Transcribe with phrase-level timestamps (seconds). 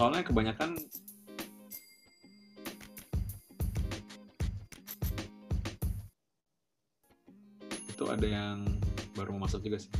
[0.00, 0.80] soalnya kebanyakan
[7.84, 8.64] itu ada yang
[9.12, 9.92] baru mau masuk juga sih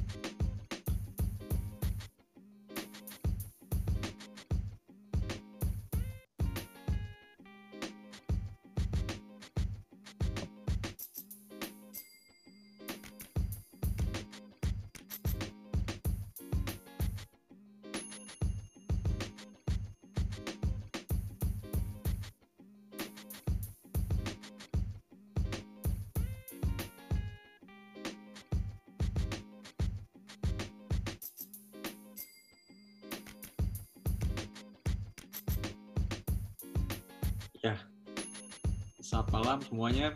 [39.81, 40.13] semuanya.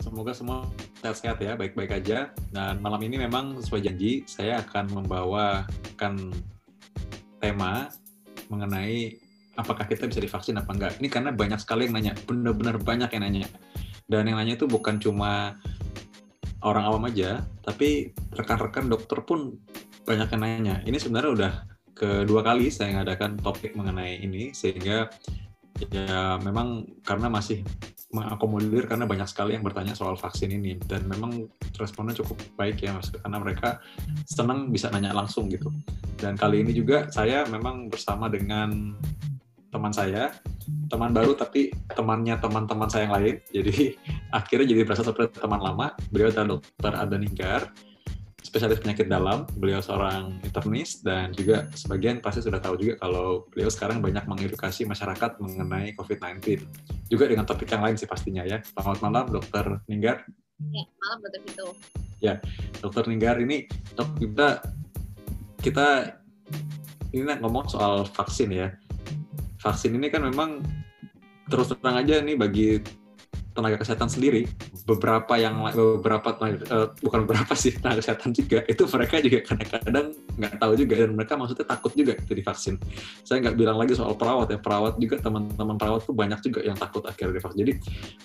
[0.00, 0.64] Semoga semua
[1.04, 2.32] sehat-sehat ya, baik-baik aja.
[2.48, 6.32] Dan malam ini memang sesuai janji, saya akan membawakan
[7.44, 7.92] tema
[8.48, 9.20] mengenai
[9.60, 10.96] apakah kita bisa divaksin apa enggak.
[10.96, 13.52] Ini karena banyak sekali yang nanya, benar-benar banyak yang nanya.
[14.08, 15.60] Dan yang nanya itu bukan cuma
[16.64, 19.60] orang awam aja, tapi rekan-rekan dokter pun
[20.08, 20.76] banyak yang nanya.
[20.88, 21.52] Ini sebenarnya udah
[21.92, 25.12] kedua kali saya mengadakan topik mengenai ini, sehingga
[25.92, 27.60] ya memang karena masih
[28.14, 30.78] mengakomodir karena banyak sekali yang bertanya soal vaksin ini.
[30.78, 33.82] Dan memang responnya cukup baik ya mas karena mereka
[34.24, 35.74] senang bisa nanya langsung gitu.
[36.14, 38.94] Dan kali ini juga saya memang bersama dengan
[39.74, 40.30] teman saya
[40.86, 43.34] teman baru tapi temannya teman-teman saya yang lain.
[43.50, 43.74] Jadi
[44.38, 45.90] akhirnya jadi berasa seperti teman lama.
[46.14, 47.60] Beliau adalah dokter Ada Ninggar
[48.44, 49.48] spesialis penyakit dalam.
[49.56, 54.84] Beliau seorang internis dan juga sebagian pasti sudah tahu juga kalau beliau sekarang banyak mengedukasi
[54.84, 56.62] masyarakat mengenai COVID-19.
[57.08, 58.60] Juga dengan topik yang lain sih pastinya ya.
[58.60, 60.22] Selamat malam, Dokter Ninggar.
[60.60, 61.66] Ya, malam Dokter Vito.
[62.20, 62.34] Ya,
[62.84, 64.60] Dokter Ninggar ini dok kita
[65.64, 66.20] kita
[67.16, 68.68] ini ngomong soal vaksin ya.
[69.64, 70.60] Vaksin ini kan memang
[71.48, 72.68] terus terang aja nih bagi
[73.54, 74.44] tenaga kesehatan sendiri
[74.84, 78.60] beberapa yang beberapa uh, bukan beberapa sih tenaga kesehatan juga.
[78.68, 80.06] Itu mereka juga kadang-kadang
[80.36, 82.76] nggak tahu juga dan mereka maksudnya takut juga itu divaksin.
[83.24, 86.76] Saya nggak bilang lagi soal perawat ya perawat juga teman-teman perawat tuh banyak juga yang
[86.76, 87.58] takut akhirnya divaksin.
[87.64, 87.72] Jadi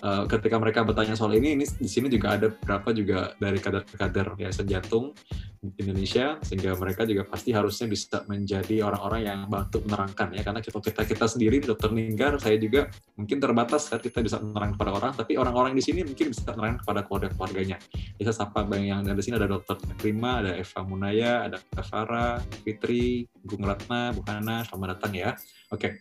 [0.03, 4.27] uh, ketika mereka bertanya soal ini ini di sini juga ada beberapa juga dari kader-kader
[4.43, 5.15] yayasan jantung
[5.59, 10.41] Indonesia sehingga mereka juga pasti harusnya bisa menjadi orang-orang yang bantu menerangkan ya.
[10.41, 12.87] Karena kita kita kita sendiri dokter Ninggar saya juga
[13.19, 16.79] mungkin terbatas kan kita bisa menerang kepada orang tapi orang-orang di sini mungkin bisa menerang
[16.79, 17.77] kepada keluarga-keluarganya.
[18.15, 22.39] Bisa sapa bang yang ada di sini ada dokter Prima ada Eva Munaya ada Farah
[22.63, 25.35] Fitri Gung Ratna Bu Hana selamat datang ya.
[25.75, 25.99] Oke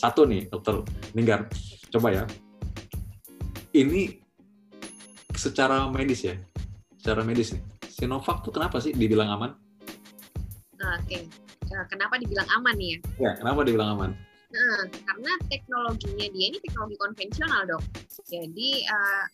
[0.00, 0.80] satu nih dokter
[1.12, 1.44] Ninggar.
[1.92, 2.24] Coba ya.
[3.74, 4.22] Ini
[5.34, 6.38] secara medis ya
[7.04, 9.54] secara medis nih Sinovac tuh kenapa sih dibilang aman?
[10.82, 11.22] Oke, okay.
[11.70, 12.98] Eh, kenapa dibilang aman nih ya?
[13.22, 14.10] Ya, kenapa dibilang aman?
[14.50, 17.82] Nah, karena teknologinya dia ini teknologi konvensional dok.
[18.26, 19.26] Jadi uh,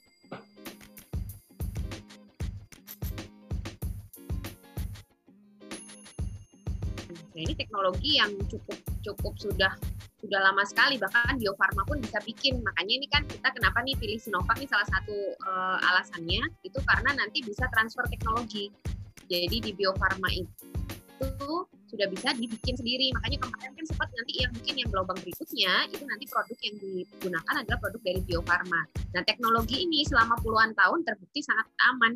[7.31, 9.73] Nah, ini teknologi yang cukup cukup sudah
[10.21, 12.61] sudah lama sekali bahkan Bio Farma pun bisa bikin.
[12.61, 15.17] Makanya ini kan kita kenapa nih pilih Sinovac ini salah satu
[15.49, 18.69] uh, alasannya itu karena nanti bisa transfer teknologi.
[19.31, 23.11] Jadi di Bio Farma itu sudah bisa dibikin sendiri.
[23.19, 27.55] Makanya kemarin kan sempat nanti yang mungkin yang gelombang berikutnya itu nanti produk yang digunakan
[27.59, 28.83] adalah produk dari Bio Farma.
[29.19, 32.13] Nah teknologi ini selama puluhan tahun terbukti sangat aman.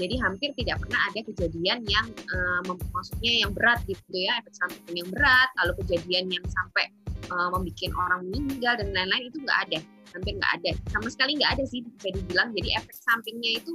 [0.00, 4.94] Jadi hampir tidak pernah ada kejadian yang uh, maksudnya yang berat gitu ya efek samping
[4.96, 6.88] yang berat lalu kejadian yang sampai
[7.28, 9.78] uh, membuat orang meninggal dan lain-lain itu nggak ada.
[10.16, 10.70] Hampir nggak ada.
[10.88, 12.48] Sama sekali nggak ada sih bisa dibilang.
[12.56, 13.72] Jadi efek sampingnya itu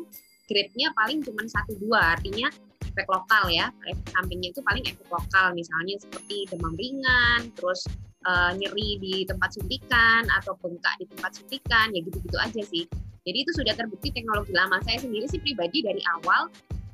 [0.49, 2.17] grade-nya paling cuma satu dua.
[2.17, 2.49] Artinya
[2.93, 3.73] efek lokal ya.
[3.89, 5.51] Efek sampingnya itu paling efek lokal.
[5.57, 7.89] Misalnya seperti demam ringan terus
[8.29, 12.85] uh, nyeri di tempat suntikan atau bengkak di tempat suntikan ya gitu-gitu aja sih.
[13.23, 14.77] Jadi itu sudah terbukti teknologi lama.
[14.85, 16.53] Saya sendiri sih pribadi dari awal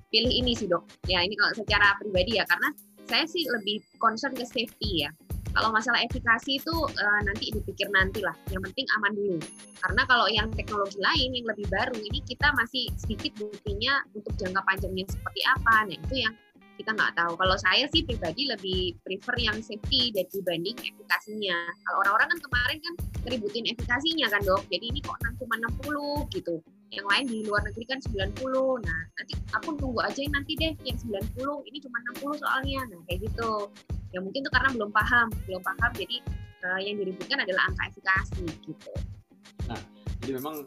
[0.09, 0.87] pilih ini sih dok.
[1.11, 2.71] Ya ini kalau secara pribadi ya karena
[3.05, 5.11] saya sih lebih concern ke safety ya
[5.59, 8.31] kalau masalah efikasi itu uh, nanti dipikir nanti lah.
[8.47, 9.37] Yang penting aman dulu.
[9.83, 14.63] Karena kalau yang teknologi lain yang lebih baru ini kita masih sedikit buktinya untuk jangka
[14.63, 15.91] panjangnya seperti apa.
[15.91, 16.31] Nah itu yang
[16.79, 17.35] kita nggak tahu.
[17.35, 21.59] Kalau saya sih pribadi lebih prefer yang safety dan dibanding efikasinya.
[21.83, 22.93] Kalau orang-orang kan kemarin kan
[23.27, 24.63] ngeributin efikasinya kan dok.
[24.71, 26.63] Jadi ini kok cuma 60 gitu.
[26.89, 28.87] Yang lain di luar negeri kan 90.
[28.87, 31.67] Nah nanti aku tunggu aja nanti deh yang 90.
[31.67, 32.79] Ini cuma 60 soalnya.
[32.95, 33.67] Nah kayak gitu
[34.09, 36.17] ya mungkin itu karena belum paham belum paham jadi
[36.65, 38.91] uh, yang diributkan adalah angka efikasi gitu.
[39.69, 39.81] Nah
[40.21, 40.65] jadi memang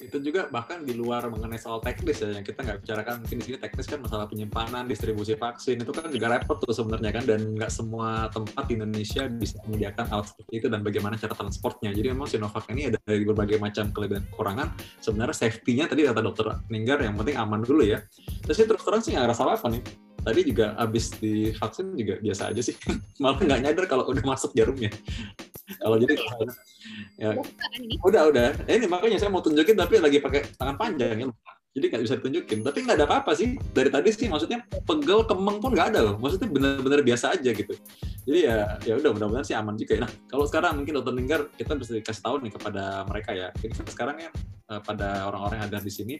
[0.00, 3.44] itu juga bahkan di luar mengenai soal teknis ya yang kita nggak bicarakan mungkin di
[3.44, 7.40] sini teknis kan masalah penyimpanan distribusi vaksin itu kan juga repot tuh sebenarnya kan dan
[7.52, 11.90] nggak semua tempat di Indonesia bisa menyediakan alat seperti itu dan bagaimana cara transportnya.
[11.92, 14.68] Jadi memang Sinovac ini ada dari berbagai macam kelebihan kekurangan.
[15.04, 18.00] Sebenarnya safety-nya tadi kata dokter Ninggar yang penting aman dulu ya.
[18.46, 19.82] Terus sih terus terang sih nggak ngerasa apa nih.
[20.20, 22.76] Tadi juga habis divaksin juga biasa aja sih.
[23.22, 24.92] Malah nggak nyadar kalau udah masuk jarumnya
[25.78, 26.14] kalau jadi
[27.20, 27.30] ya.
[28.02, 28.48] Udah udah.
[28.66, 31.26] Eh, ini makanya saya mau tunjukin tapi lagi pakai tangan panjang ya.
[31.70, 32.58] Jadi nggak bisa ditunjukin.
[32.66, 33.54] Tapi nggak ada apa-apa sih.
[33.54, 36.14] Dari tadi sih maksudnya pegel kemeng pun nggak ada loh.
[36.18, 37.74] Maksudnya benar-benar biasa aja gitu.
[38.26, 40.00] Jadi ya ya udah mudah-mudahan sih aman juga ya.
[40.08, 43.48] Nah kalau sekarang mungkin dokter Ninggar kita bisa dikasih tahu nih kepada mereka ya.
[43.62, 44.30] Jadi sekarang ya
[44.82, 46.16] pada orang-orang yang ada di sini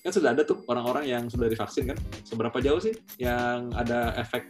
[0.00, 1.98] kan sudah ada tuh orang-orang yang sudah divaksin kan?
[2.24, 4.48] Seberapa jauh sih yang ada efek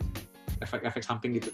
[0.61, 1.51] efek-efek samping gitu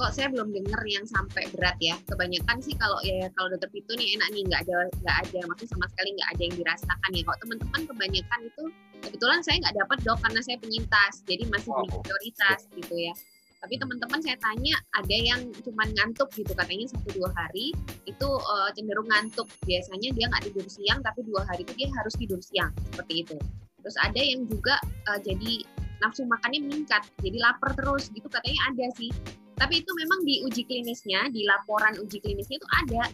[0.00, 2.00] kok saya belum dengar yang sampai berat ya.
[2.08, 5.70] Kebanyakan sih kalau ya kalau dokter Pitu nih enak nih nggak ada nggak ada maksudnya
[5.76, 7.22] sama sekali nggak ada yang dirasakan ya.
[7.28, 8.64] Kalau teman-teman kebanyakan itu
[9.04, 12.00] kebetulan saya nggak dapat dok karena saya penyintas, jadi masih wow.
[12.00, 13.12] prioritas gitu ya.
[13.60, 17.76] Tapi teman-teman saya tanya ada yang cuma ngantuk gitu katanya satu dua hari
[18.08, 19.52] itu uh, cenderung ngantuk.
[19.68, 23.36] Biasanya dia nggak tidur siang tapi dua hari itu dia harus tidur siang seperti itu.
[23.84, 24.80] Terus ada yang juga
[25.12, 25.60] uh, jadi
[26.00, 29.12] nafsu makannya meningkat, jadi lapar terus gitu katanya ada sih.
[29.60, 33.04] Tapi itu memang di uji klinisnya, di laporan uji klinisnya itu ada.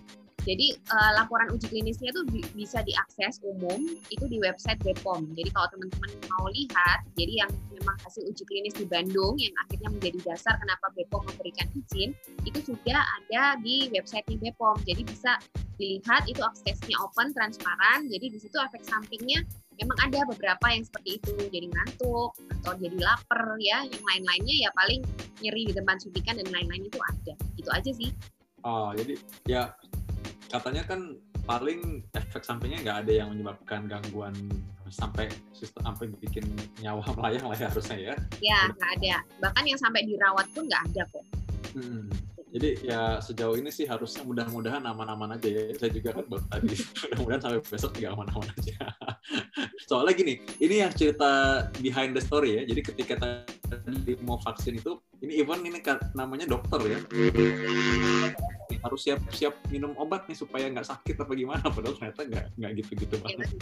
[0.47, 3.83] Jadi uh, laporan uji klinisnya itu bi bisa diakses umum
[4.15, 5.35] itu di website BPOM.
[5.35, 9.91] Jadi kalau teman-teman mau lihat, jadi yang memang hasil uji klinis di Bandung yang akhirnya
[9.91, 12.15] menjadi dasar kenapa BPOM memberikan izin,
[12.47, 14.79] itu sudah ada di website BPOM.
[14.87, 15.35] Jadi bisa
[15.83, 18.07] dilihat itu aksesnya open, transparan.
[18.07, 19.43] Jadi di situ efek sampingnya
[19.77, 24.71] memang ada beberapa yang seperti itu jadi ngantuk atau jadi lapar ya yang lain-lainnya ya
[24.73, 25.05] paling
[25.45, 27.35] nyeri di tempat suntikan dan lain-lain itu ada.
[27.61, 28.11] Itu aja sih.
[28.65, 29.15] Oh jadi
[29.45, 29.73] ya
[30.49, 34.35] katanya kan paling efek sampingnya nggak ada yang menyebabkan gangguan
[34.91, 36.47] sampai sistem sampai bikin
[36.83, 38.15] nyawa melayang lah ya harusnya ya.
[38.41, 39.15] Ya nggak ada.
[39.45, 41.25] Bahkan yang sampai dirawat pun nggak ada kok.
[41.77, 42.09] Hmm.
[42.57, 45.77] Jadi ya sejauh ini sih harusnya mudah-mudahan aman-aman aja ya.
[45.77, 48.77] Saya juga kan baru tadi mudah-mudahan sampai besok juga aman-aman aja.
[49.93, 51.31] Soalnya gini, ini yang cerita
[51.85, 52.63] behind the story ya.
[52.65, 55.85] Jadi ketika tadi mau vaksin itu, ini even ini
[56.17, 56.99] namanya dokter ya.
[58.81, 61.69] Harus siap-siap minum obat nih supaya nggak sakit apa gimana.
[61.69, 63.53] Padahal ternyata nggak nggak gitu-gitu banget.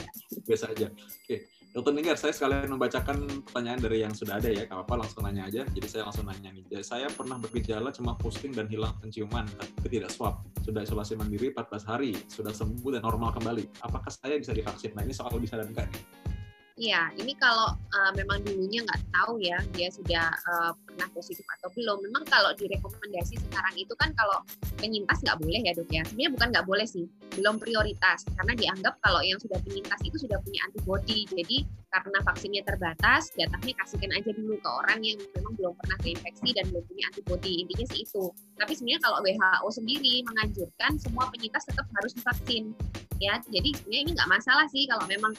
[0.46, 0.86] Biasa aja.
[0.94, 4.62] Oke, Dokter Ninggar, saya sekalian membacakan pertanyaan dari yang sudah ada ya.
[4.62, 5.66] Gak apa-apa langsung nanya aja.
[5.66, 6.62] Jadi saya langsung nanya nih.
[6.70, 10.38] Jadi, saya pernah bergejala cuma pusing dan hilang penciuman, tapi tidak swab.
[10.62, 13.82] Sudah isolasi mandiri 14 hari, sudah sembuh dan normal kembali.
[13.82, 14.94] Apakah saya bisa divaksin?
[14.94, 15.90] Nah ini soal bisa dan enggak.
[16.74, 21.70] Iya, ini kalau uh, memang dulunya nggak tahu ya dia sudah uh, pernah positif atau
[21.70, 22.02] belum.
[22.02, 24.42] Memang kalau direkomendasi sekarang itu kan kalau
[24.82, 26.02] penyintas nggak boleh ya dok ya.
[26.02, 27.06] Sebenarnya bukan nggak boleh sih,
[27.38, 31.22] belum prioritas karena dianggap kalau yang sudah penyintas itu sudah punya antibody.
[31.30, 31.62] Jadi
[31.94, 36.74] karena vaksinnya terbatas, jatahnya kasihkan aja dulu ke orang yang memang belum pernah keinfeksi dan
[36.74, 37.62] belum punya antibody.
[37.62, 38.34] Intinya sih itu.
[38.58, 42.74] Tapi sebenarnya kalau WHO sendiri menganjurkan semua penyintas tetap harus divaksin.
[43.22, 45.38] Ya, jadi sebenarnya ini nggak masalah sih kalau memang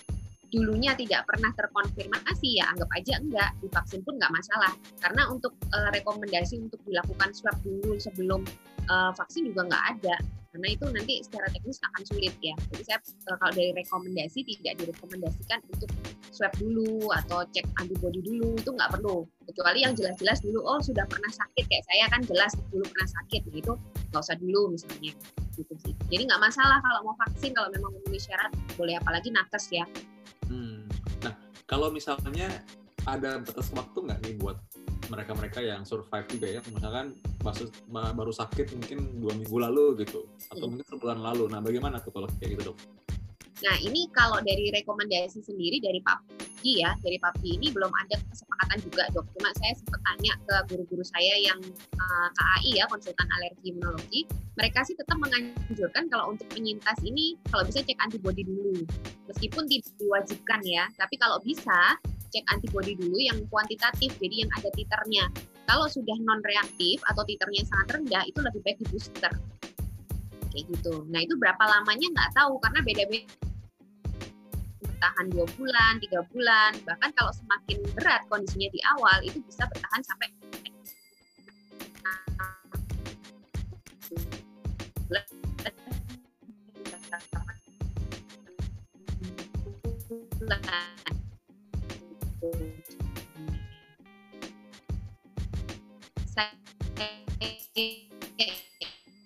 [0.53, 4.73] dulunya tidak pernah terkonfirmasi ya anggap aja enggak divaksin pun nggak masalah.
[5.01, 8.41] Karena untuk uh, rekomendasi untuk dilakukan swab dulu sebelum
[8.89, 10.15] uh, vaksin juga nggak ada.
[10.55, 12.55] Karena itu nanti secara teknis akan sulit ya.
[12.71, 15.91] Jadi saya uh, kalau dari rekomendasi tidak direkomendasikan untuk
[16.31, 19.27] swab dulu atau cek antibody dulu itu nggak perlu.
[19.51, 23.41] Kecuali yang jelas-jelas dulu oh sudah pernah sakit kayak saya kan jelas dulu pernah sakit
[23.51, 23.73] nah itu
[24.13, 25.11] nggak usah dulu misalnya.
[25.59, 25.93] Gitu sih.
[26.07, 29.83] Jadi nggak masalah kalau mau vaksin kalau memang memenuhi syarat boleh apalagi nakes ya
[30.55, 30.87] Hmm.
[31.19, 31.33] Nah,
[31.67, 32.63] kalau misalnya
[33.03, 34.57] ada batas waktu nggak nih buat
[35.11, 40.65] mereka-mereka yang survive juga ya, misalkan baru, baru sakit mungkin dua minggu lalu gitu, atau
[40.65, 40.71] hmm.
[40.79, 41.43] mungkin sebulan lalu.
[41.51, 42.77] Nah, bagaimana tuh kalau kayak gitu dok?
[43.63, 48.83] Nah, ini kalau dari rekomendasi sendiri dari PAPI ya, dari PAPI ini belum ada kesepakatan
[48.83, 49.23] juga dok.
[49.31, 51.59] Cuma saya sempat tanya ke guru-guru saya yang
[51.95, 54.21] uh, eh, KAI ya, konsultan alergi imunologi,
[54.59, 58.83] mereka sih tetap menganjurkan kalau untuk penyintas ini kalau bisa cek antibody dulu.
[59.31, 61.95] Meskipun tidak diwajibkan ya, tapi kalau bisa
[62.35, 65.31] cek antibody dulu yang kuantitatif, jadi yang ada titernya.
[65.63, 69.31] Kalau sudah non reaktif atau titernya sangat rendah, itu lebih baik di booster
[70.55, 71.03] kayak gitu.
[71.11, 73.44] Nah itu berapa lamanya nggak tahu karena beda-beda
[74.81, 80.01] bertahan dua bulan, tiga bulan, bahkan kalau semakin berat kondisinya di awal itu bisa bertahan
[80.03, 80.27] sampai
[96.35, 96.51] saya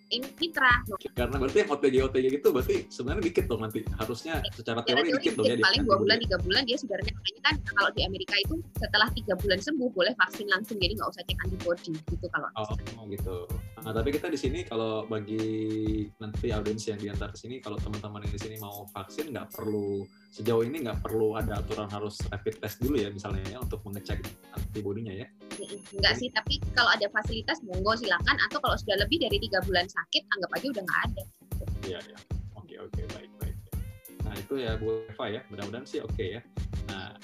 [0.09, 0.73] ini mitra.
[1.13, 5.09] Karena berarti yang OTG OTG itu berarti sebenarnya dikit dong nanti harusnya secara teori, teori
[5.21, 5.55] dikit dong ya.
[5.61, 9.33] Paling dua bulan tiga bulan dia sudah makanya kan kalau di Amerika itu setelah tiga
[9.37, 12.49] bulan sembuh boleh vaksin langsung jadi nggak usah cek antibody gitu kalau.
[12.57, 13.35] Oh, oh gitu.
[13.79, 18.33] Nah tapi kita di sini kalau bagi nanti audiens yang diantar sini kalau teman-teman yang
[18.35, 22.77] di sini mau vaksin nggak perlu sejauh ini nggak perlu ada aturan harus rapid test
[22.83, 24.21] dulu ya misalnya ya untuk mengecek
[24.53, 25.25] antibodinya ya?
[25.91, 29.89] Enggak sih, tapi kalau ada fasilitas monggo silakan atau kalau sudah lebih dari tiga bulan
[29.89, 31.23] sakit anggap aja udah nggak ada.
[31.83, 32.17] Iya ya,
[32.55, 33.55] oke oke baik baik.
[34.23, 36.41] Nah itu ya Bu Eva ya, mudah-mudahan sih oke ya.
[36.87, 37.17] Nah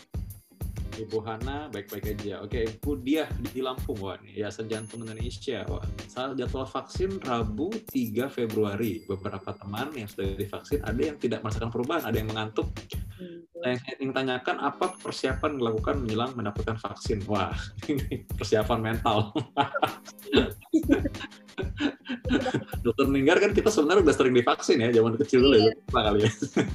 [0.95, 2.41] Ibu Hana baik-baik aja.
[2.41, 5.67] Oke, Ibu Dia di Lampung, wah Yayasan Jantung Indonesia.
[5.67, 9.03] Wah, saat jadwal vaksin Rabu 3 Februari.
[9.03, 12.71] Beberapa teman yang sudah divaksin, ada yang tidak merasakan perubahan, ada yang mengantuk.
[13.15, 13.43] Hmm.
[13.65, 17.23] Yang saya ingin tanyakan, apa persiapan dilakukan menjelang mendapatkan vaksin?
[17.27, 17.55] Wah,
[17.91, 19.31] ini persiapan mental.
[22.85, 25.73] Dokter Ninggar kan kita sebenarnya udah sering divaksin ya, zaman kecil dulu ya, iya.
[25.89, 26.31] kali ya.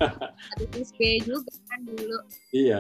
[0.57, 0.65] Ada
[1.25, 2.19] juga kan dulu.
[2.51, 2.79] Iya,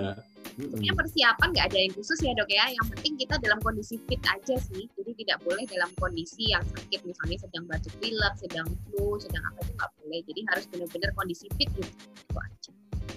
[0.60, 2.64] Sebenarnya persiapan nggak ada yang khusus ya dok ya.
[2.68, 4.88] Yang penting kita dalam kondisi fit aja sih.
[4.98, 9.58] Jadi tidak boleh dalam kondisi yang sakit misalnya sedang batuk pilek, sedang flu, sedang apa
[9.62, 10.20] itu nggak boleh.
[10.26, 11.92] Jadi harus benar-benar kondisi fit gitu.
[11.92, 12.70] Itu aja.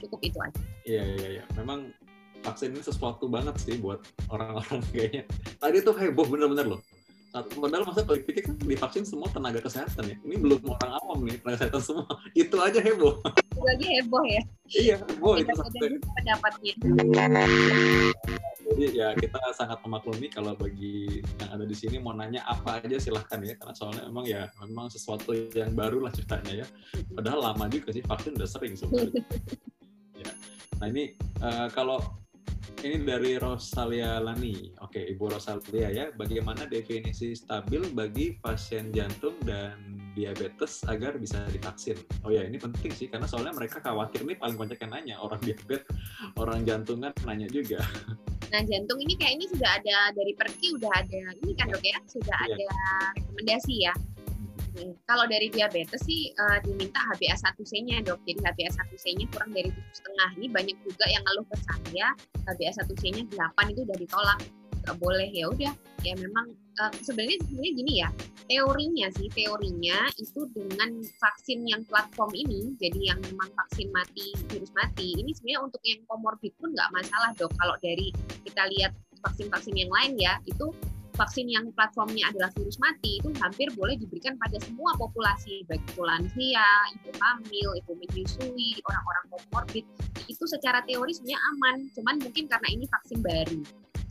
[0.03, 0.61] Cukup itu aja.
[0.83, 1.43] Iya iya iya.
[1.57, 1.91] Memang
[2.43, 5.23] vaksin ini sesuatu banget sih buat orang-orang kayaknya.
[5.57, 6.81] Tadi tuh heboh bener-bener loh
[7.57, 10.15] modal masa kalau pikir kan divaksin semua tenaga kesehatan ya.
[10.21, 12.05] Ini belum orang awam nih tenaga kesehatan semua.
[12.37, 13.25] Itu aja heboh.
[13.57, 14.41] Lagi heboh ya.
[14.73, 15.53] Iya heboh itu
[16.17, 16.73] pendapatnya
[18.63, 22.97] jadi ya kita sangat memaklumi kalau bagi yang ada di sini mau nanya apa aja
[22.97, 23.53] silahkan ya.
[23.59, 26.67] Karena soalnya memang ya memang sesuatu yang baru lah ceritanya ya.
[27.13, 29.23] Padahal lama juga sih vaksin udah sering sebenarnya.
[30.13, 30.29] Ya.
[30.77, 31.97] Nah ini uh, kalau
[32.83, 34.75] ini dari Rosalia Lani.
[34.83, 39.79] Oke, Ibu Rosalia ya, bagaimana definisi stabil bagi pasien jantung dan
[40.13, 41.95] diabetes agar bisa divaksin?
[42.27, 45.39] Oh ya, ini penting sih karena soalnya mereka khawatir nih paling banyak yang nanya orang
[45.47, 45.87] diabetes,
[46.35, 47.79] orang jantungan nanya juga.
[48.51, 52.37] Nah, jantung ini kayaknya sudah ada dari Perki udah ada ini kan dok ya, sudah
[52.45, 52.53] iya.
[52.53, 52.69] ada
[53.17, 53.93] rekomendasi ya
[55.05, 58.19] kalau dari diabetes sih uh, diminta HbA1c-nya dok.
[58.25, 60.29] Jadi HbA1c-nya kurang dari tujuh setengah.
[60.41, 62.07] Ini banyak juga yang ngeluh ke saya
[62.49, 64.39] HbA1c-nya 8 itu udah ditolak.
[64.83, 65.73] Gak boleh ya udah.
[66.03, 68.09] Ya memang uh, sebenarnya sebenarnya gini ya.
[68.43, 74.67] Teorinya sih teorinya itu dengan vaksin yang platform ini, jadi yang memang vaksin mati virus
[74.75, 77.55] mati, ini sebenarnya untuk yang komorbid pun nggak masalah dok.
[77.55, 78.11] Kalau dari
[78.43, 78.91] kita lihat
[79.23, 80.75] vaksin-vaksin yang lain ya itu
[81.13, 86.01] vaksin yang platformnya adalah virus mati itu hampir boleh diberikan pada semua populasi baik itu
[86.01, 89.85] lansia, ibu hamil, ibu menyusui, orang-orang komorbid
[90.25, 93.61] itu secara teori sebenarnya aman, cuman mungkin karena ini vaksin baru.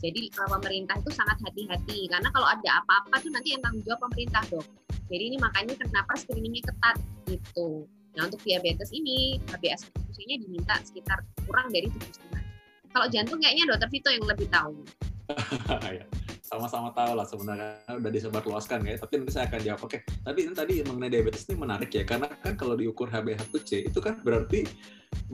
[0.03, 4.03] Jadi uh, pemerintah itu sangat hati-hati karena kalau ada apa-apa tuh nanti yang tanggung jawab
[4.11, 4.67] pemerintah dok.
[5.07, 6.99] Jadi ini makanya kenapa screeningnya ketat
[7.31, 7.87] gitu.
[8.19, 12.43] Nah untuk diabetes ini HbA1c-nya diminta sekitar kurang dari tujuh setengah.
[12.93, 14.75] Kalau jantung kayaknya dokter Vito yang lebih tahu.
[16.53, 19.97] Iya sama-sama tahu lah sebenarnya udah disebar luaskan ya tapi nanti saya akan jawab oke
[20.05, 24.21] tapi ini tadi mengenai diabetes ini menarik ya karena kan kalau diukur HbA1c itu kan
[24.21, 24.69] berarti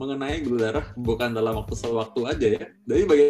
[0.00, 3.26] mengenai gula darah bukan dalam waktu sewaktu aja ya jadi bagi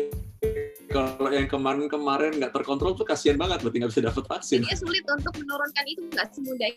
[0.87, 4.63] kalau yang kemarin-kemarin nggak terkontrol tuh kasihan banget berarti nggak bisa dapat vaksin.
[4.63, 6.71] Jadi sulit untuk menurunkan itu nggak semudah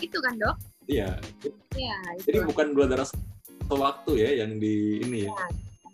[0.00, 0.56] itu kan dok?
[0.84, 1.16] Iya.
[1.72, 1.96] Iya.
[2.28, 3.08] Jadi bukan gula darah
[3.68, 5.32] sewaktu ya yang di ini ya.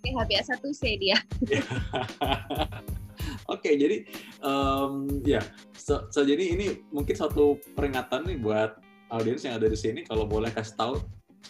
[0.02, 1.18] ya HbA1c dia.
[3.44, 3.96] Oke, okay, jadi
[4.40, 5.44] um, ya,
[5.76, 8.80] so, so, jadi ini mungkin satu peringatan nih buat
[9.12, 10.94] audiens yang ada di sini kalau boleh kasih tahu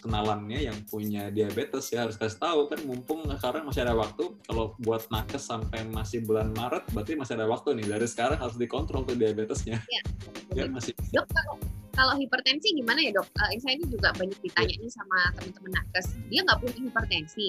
[0.03, 4.75] kenalannya yang punya diabetes ya harus kasih tahu kan mumpung sekarang masih ada waktu kalau
[4.83, 9.07] buat nakes sampai masih bulan Maret berarti masih ada waktu nih dari sekarang harus dikontrol
[9.07, 9.79] tuh diabetesnya.
[9.87, 10.01] Ya,
[10.51, 11.55] ya masih dok kalau,
[11.95, 13.27] kalau hipertensi gimana ya dok?
[13.39, 14.83] Uh, saya ini juga banyak ditanya ya.
[14.83, 16.05] nih sama teman-teman nakes.
[16.27, 17.47] Dia nggak punya hipertensi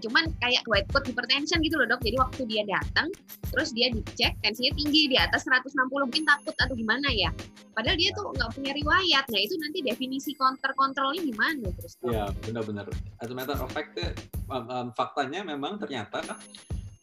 [0.00, 2.00] cuman kayak white coat hypertension gitu loh dok.
[2.02, 3.08] Jadi waktu dia datang
[3.50, 7.30] terus dia dicek tensinya tinggi di atas 160 mungkin takut atau gimana ya.
[7.74, 9.24] Padahal dia tuh nggak punya riwayat.
[9.28, 11.92] Nah itu nanti definisi counter kontrolnya gimana terus?
[12.04, 12.86] Iya benar-benar.
[13.18, 13.98] As a matter of fact
[14.50, 16.22] um, um, faktanya memang ternyata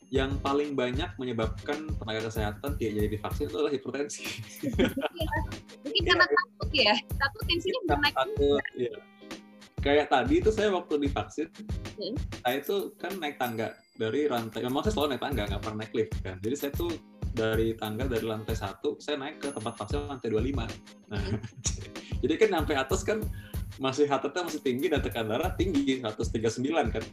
[0.07, 4.23] yang paling banyak menyebabkan tenaga kesehatan tidak jadi divaksin itu adalah hipertensi.
[4.63, 5.39] Iya,
[5.83, 8.15] mungkin karena takut ya, takut tensinya belum naik.
[8.15, 8.95] Takut, ya
[9.81, 11.47] kayak tadi itu saya waktu divaksin
[11.97, 12.15] hmm.
[12.41, 15.93] saya itu kan naik tangga dari rantai memang saya selalu naik tangga nggak pernah naik
[15.93, 16.91] lift kan jadi saya tuh
[17.37, 21.39] dari tangga dari lantai satu saya naik ke tempat vaksin lantai 25 nah hmm.
[22.25, 23.19] jadi kan sampai atas kan
[23.77, 27.03] masih HTT masih tinggi dan tekanan darah tinggi 139 kan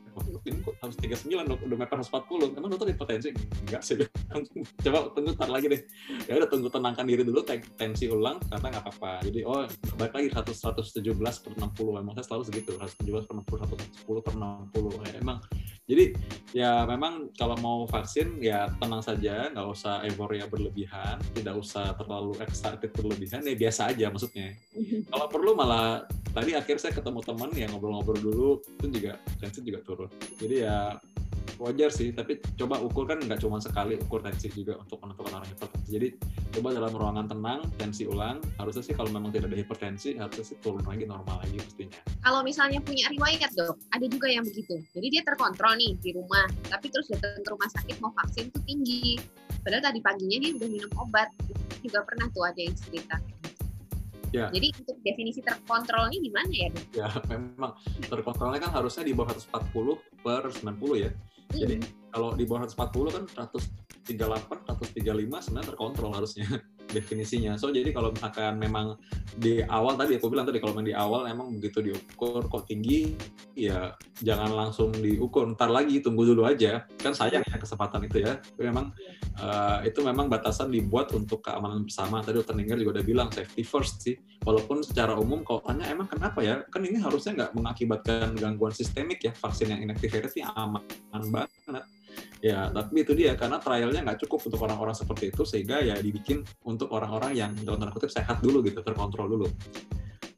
[0.45, 2.57] ini kok harus 39 dok, udah mepet 140.
[2.61, 3.31] Emang dokter hipertensi?
[3.65, 3.97] Enggak sih.
[4.85, 5.81] Coba tunggu ntar lagi deh.
[6.29, 9.25] Ya udah tunggu tenangkan diri dulu, tensi ulang karena nggak apa-apa.
[9.25, 9.65] Jadi oh
[9.97, 12.01] balik lagi 100 117 per 60.
[12.01, 15.09] Emang saya selalu segitu, 117 per 60, 110 per 60.
[15.09, 15.39] Ya, emang
[15.85, 16.17] jadi
[16.57, 22.41] ya memang kalau mau vaksin ya tenang saja, nggak usah euforia berlebihan, tidak usah terlalu
[22.41, 24.57] excited berlebihan, ya biasa aja maksudnya.
[25.13, 29.85] kalau perlu malah tadi akhir saya ketemu teman yang ngobrol-ngobrol dulu itu juga tensi juga
[29.85, 30.09] turun.
[30.39, 30.99] Jadi ya
[31.59, 32.11] wajar sih.
[32.11, 35.89] Tapi coba ukur kan nggak cuma sekali ukur tensi juga untuk menentukan orang hipertensi.
[35.91, 36.09] Jadi
[36.59, 38.43] coba dalam ruangan tenang tensi ulang.
[38.59, 41.99] Harusnya sih kalau memang tidak ada hipertensi harusnya sih turun lagi normal lagi pastinya.
[42.23, 44.81] Kalau misalnya punya riwayat dok ada juga yang begitu.
[44.95, 48.63] Jadi dia terkontrol nih di rumah tapi terus datang ke rumah sakit mau vaksin tuh
[48.67, 49.19] tinggi.
[49.65, 51.29] Padahal tadi paginya dia udah minum obat.
[51.85, 53.21] Juga pernah tuh ada yang cerita
[54.35, 54.51] Ya.
[54.51, 56.69] Jadi untuk definisi terkontrol ini gimana ya?
[56.75, 56.85] Dok?
[56.91, 57.79] Ya memang
[58.11, 61.11] terkontrolnya kan harusnya di bawah 140 per 90 ya.
[61.55, 61.77] Jadi
[62.11, 63.25] kalau di bawah 140 kan
[64.11, 66.47] 138, 135 sebenarnya terkontrol harusnya
[66.95, 67.59] definisinya.
[67.59, 68.95] So jadi kalau misalkan memang
[69.35, 73.19] di awal tadi aku bilang tadi kalau memang di awal emang begitu diukur kok tinggi
[73.59, 75.51] ya jangan langsung diukur.
[75.51, 76.87] Ntar lagi tunggu dulu aja.
[77.03, 78.39] Kan sayang ya kesempatan itu ya.
[78.39, 78.95] Tapi memang
[79.43, 82.23] uh, itu memang batasan dibuat untuk keamanan bersama.
[82.23, 84.15] Tadi dokter Ninger juga udah bilang safety first sih.
[84.47, 86.63] Walaupun secara umum kalau tanya emang kenapa ya?
[86.71, 89.35] Kan ini harusnya nggak mengakibatkan gangguan sistemik ya.
[89.35, 91.51] Vaksin yang inactivated ini aman banget
[92.45, 96.45] Ya, tapi itu dia karena trialnya nggak cukup untuk orang-orang seperti itu sehingga ya dibikin
[96.69, 99.49] untuk orang-orang yang dalam tanda kutip sehat dulu gitu, terkontrol dulu.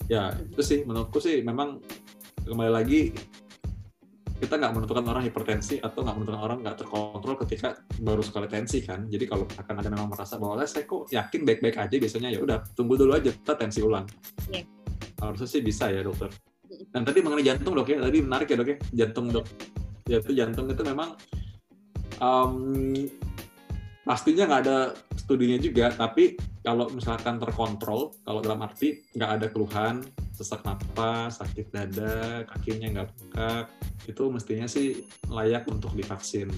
[0.06, 1.82] Ya, itu sih menurutku sih memang
[2.46, 3.10] kembali lagi
[4.36, 8.84] kita nggak menentukan orang hipertensi atau nggak menentukan orang nggak terkontrol ketika baru sekali tensi
[8.84, 9.08] kan.
[9.08, 12.60] Jadi kalau akan ada memang merasa bahwa saya kok yakin baik-baik aja biasanya ya udah
[12.76, 14.04] tunggu dulu aja kita tensi ulang.
[14.52, 14.68] Yeah.
[15.18, 16.28] Harusnya sih bisa ya dokter.
[16.68, 19.46] Dan tadi mengenai jantung dok ya, tadi menarik ya dok ya, jantung dok.
[20.06, 21.16] Ya itu jantung itu memang
[22.22, 22.94] um,
[24.06, 24.78] pastinya nggak ada
[25.18, 30.02] studinya juga, tapi kalau misalkan terkontrol, kalau dalam arti nggak ada keluhan,
[30.34, 33.64] sesak napas, sakit dada, kakinya nggak bengkak,
[34.06, 36.50] itu mestinya sih layak untuk divaksin.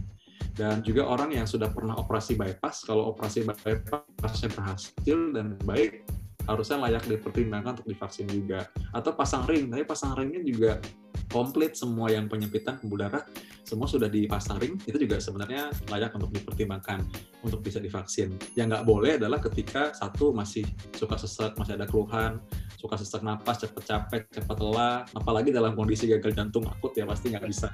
[0.59, 6.02] Dan juga orang yang sudah pernah operasi bypass, kalau operasi bypassnya berhasil dan baik,
[6.49, 8.67] harusnya layak dipertimbangkan untuk divaksin juga.
[8.97, 10.80] Atau pasang ring, tapi pasang ringnya juga
[11.28, 13.23] komplit semua yang penyempitan pembuluh darah
[13.69, 17.04] semua sudah dipasang ring itu juga sebenarnya layak untuk dipertimbangkan
[17.45, 18.32] untuk bisa divaksin.
[18.56, 20.65] Yang nggak boleh adalah ketika satu masih
[20.97, 22.41] suka sesak, masih ada keluhan,
[22.80, 27.28] suka sesak napas, cepet capek, cepet lelah, apalagi dalam kondisi gagal jantung akut ya pasti
[27.28, 27.69] nggak bisa.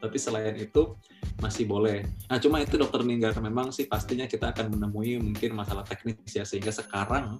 [0.00, 0.96] Tapi selain itu
[1.44, 2.08] masih boleh.
[2.32, 6.48] Nah cuma itu dokter Ninggar memang sih pastinya kita akan menemui mungkin masalah teknis ya
[6.48, 7.36] sehingga sekarang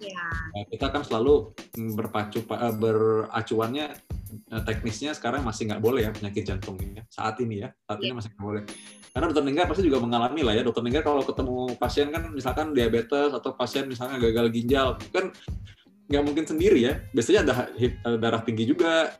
[0.00, 0.28] ya.
[0.72, 1.52] kita kan selalu
[1.96, 3.86] berpacu eh, beracuannya
[4.30, 7.04] Eh, teknisnya sekarang masih nggak boleh ya penyakit jantung ini ya.
[7.10, 8.18] saat ini ya saat ini iya.
[8.18, 8.62] masih nggak boleh
[9.10, 12.70] karena dokter Ninggar pasti juga mengalami lah ya dokter Ninggar kalau ketemu pasien kan misalkan
[12.70, 15.34] diabetes atau pasien misalnya gagal ginjal kan
[16.06, 17.54] nggak mungkin sendiri ya biasanya ada
[18.22, 19.18] darah tinggi juga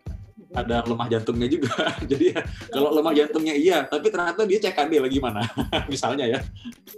[0.54, 1.90] ada lemah jantungnya juga.
[2.10, 5.42] Jadi ya, kalau lemah jantungnya iya, tapi ternyata dia cek CKD lagi mana,
[5.92, 6.38] misalnya ya.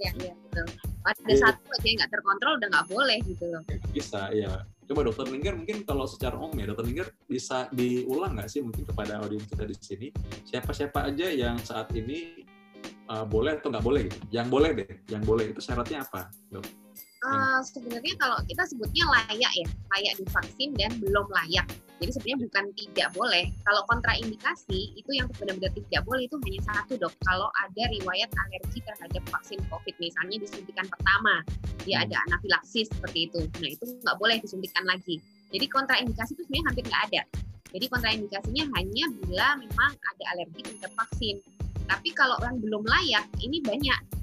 [0.00, 0.66] Iya, iya betul.
[1.02, 3.62] Ada satu aja yang nggak terkontrol udah nggak boleh gitu loh.
[3.92, 4.64] Bisa, ya.
[4.88, 8.84] Coba dokter Linggar mungkin kalau secara umum ya dokter Linggar bisa diulang nggak sih mungkin
[8.84, 10.08] kepada audiens kita di sini
[10.44, 12.44] siapa-siapa aja yang saat ini
[13.08, 14.18] uh, boleh atau nggak boleh gitu.
[14.30, 16.81] Yang boleh deh, yang boleh itu syaratnya apa, dok?
[17.22, 21.70] Uh, sebenarnya kalau kita sebutnya layak ya, layak divaksin dan belum layak.
[22.02, 23.44] Jadi sebenarnya bukan tidak boleh.
[23.62, 27.14] Kalau kontraindikasi itu yang benar-benar tidak boleh itu hanya satu dok.
[27.22, 31.46] Kalau ada riwayat alergi terhadap vaksin COVID, misalnya disuntikan pertama,
[31.86, 32.10] dia hmm.
[32.10, 33.46] ada anafilaksis seperti itu.
[33.62, 35.22] Nah itu nggak boleh disuntikan lagi.
[35.54, 37.22] Jadi kontraindikasi itu sebenarnya hampir nggak ada.
[37.70, 41.38] Jadi kontraindikasinya hanya bila memang ada alergi terhadap vaksin.
[41.86, 44.21] Tapi kalau yang belum layak, ini banyak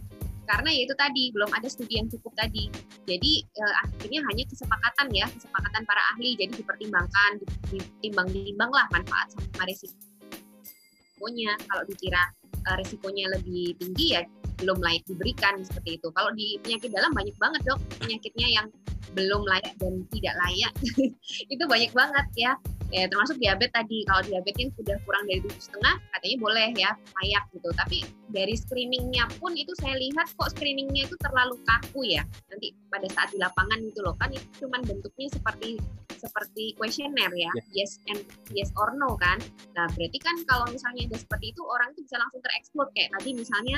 [0.49, 2.73] karena ya itu tadi belum ada studi yang cukup tadi.
[3.05, 6.33] Jadi eh, akhirnya hanya kesepakatan ya, kesepakatan para ahli.
[6.33, 7.31] Jadi dipertimbangkan,
[7.69, 11.53] ditimbang-timbang lah manfaat sama resikonya.
[11.69, 12.23] Kalau dikira
[12.65, 14.25] eh, resikonya lebih tinggi ya
[14.59, 16.09] belum layak diberikan seperti itu.
[16.17, 18.67] Kalau di penyakit dalam banyak banget dok penyakitnya yang
[19.13, 20.73] belum layak dan tidak layak
[21.53, 22.53] itu banyak banget ya
[22.89, 24.05] ya termasuk diabetes tadi.
[24.05, 27.69] Kalau diabetesnya sudah kurang dari tujuh setengah katanya boleh ya layak gitu.
[27.73, 27.97] Tapi
[28.33, 33.29] dari screeningnya pun itu saya lihat kok screeningnya itu terlalu kaku ya nanti pada saat
[33.33, 34.15] di lapangan gitu loh.
[34.17, 35.77] Kan itu cuma bentuknya seperti
[36.19, 37.53] seperti kuesioner ya yeah.
[37.71, 38.19] yes and
[38.51, 39.39] yes or no kan.
[39.77, 43.31] Nah berarti kan kalau misalnya ada seperti itu orang itu bisa langsung tereksplod kayak tadi
[43.31, 43.77] misalnya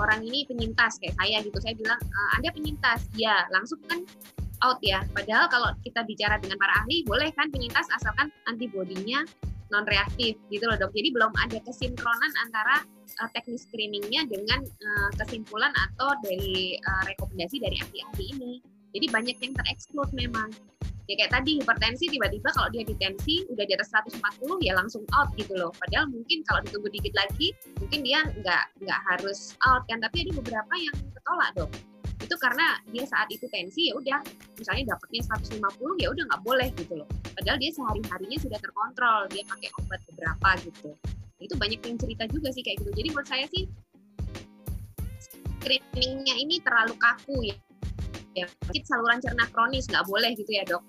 [0.00, 1.58] orang ini penyintas kayak saya gitu.
[1.60, 3.00] Saya bilang e, anda penyintas.
[3.14, 4.02] Ya langsung kan
[4.64, 5.04] out ya.
[5.12, 9.20] Padahal kalau kita bicara dengan para ahli, boleh kan penyintas asalkan antibodinya
[9.72, 10.92] non reaktif gitu loh dok.
[10.96, 12.84] Jadi belum ada kesinkronan antara
[13.20, 18.52] uh, teknis screeningnya dengan uh, kesimpulan atau dari uh, rekomendasi dari ahli-ahli ini.
[18.94, 20.48] Jadi banyak yang tereksklud memang.
[21.04, 24.24] Ya kayak tadi hipertensi tiba-tiba kalau dia ditensi udah di atas 140
[24.64, 25.68] ya langsung out gitu loh.
[25.76, 30.00] Padahal mungkin kalau ditunggu dikit lagi mungkin dia nggak nggak harus out kan.
[30.00, 31.93] Tapi ada beberapa yang ketolak dok
[32.24, 34.18] itu karena dia saat itu tensi ya udah
[34.56, 37.08] misalnya dapatnya 150 ya udah nggak boleh gitu loh.
[37.36, 40.90] Padahal dia sehari harinya sudah terkontrol dia pakai obat beberapa gitu.
[41.38, 42.90] Itu banyak yang cerita juga sih kayak gitu.
[42.96, 43.68] Jadi menurut saya sih
[45.60, 47.56] screeningnya ini terlalu kaku ya.
[48.34, 48.48] Ya
[48.88, 50.82] saluran cerna kronis nggak boleh gitu ya dok.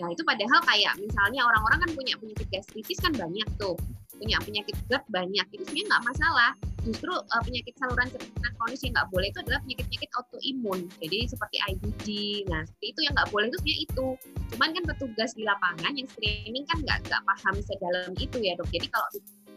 [0.00, 3.76] Nah itu padahal kayak misalnya orang-orang kan punya penyakit gastritis kan banyak tuh,
[4.22, 6.50] punya penyakit GERD banyak, itu sebenarnya nggak masalah.
[6.86, 11.56] Justru uh, penyakit saluran cerna kronis yang nggak boleh itu adalah penyakit-penyakit autoimun, jadi seperti
[11.58, 12.06] IBD.
[12.46, 14.06] Nah seperti itu yang nggak boleh itu sebenarnya itu.
[14.54, 18.70] Cuman kan petugas di lapangan yang screening kan nggak nggak paham sedalam itu ya dok.
[18.70, 19.08] Jadi kalau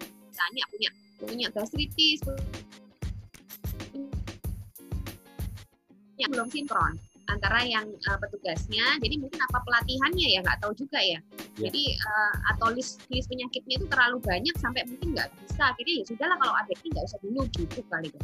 [0.02, 2.22] misalnya punya punya gastritis,
[6.18, 6.98] yang belum sinkron
[7.30, 8.86] antara yang uh, petugasnya.
[9.02, 11.20] Jadi mungkin apa pelatihannya ya nggak tahu juga ya.
[11.58, 11.70] ya.
[11.70, 15.66] Jadi uh, atau list list penyakitnya itu terlalu banyak sampai mungkin nggak bisa.
[15.78, 18.22] Jadi ya sudahlah kalau ada ini nggak usah dulu gitu kali ya.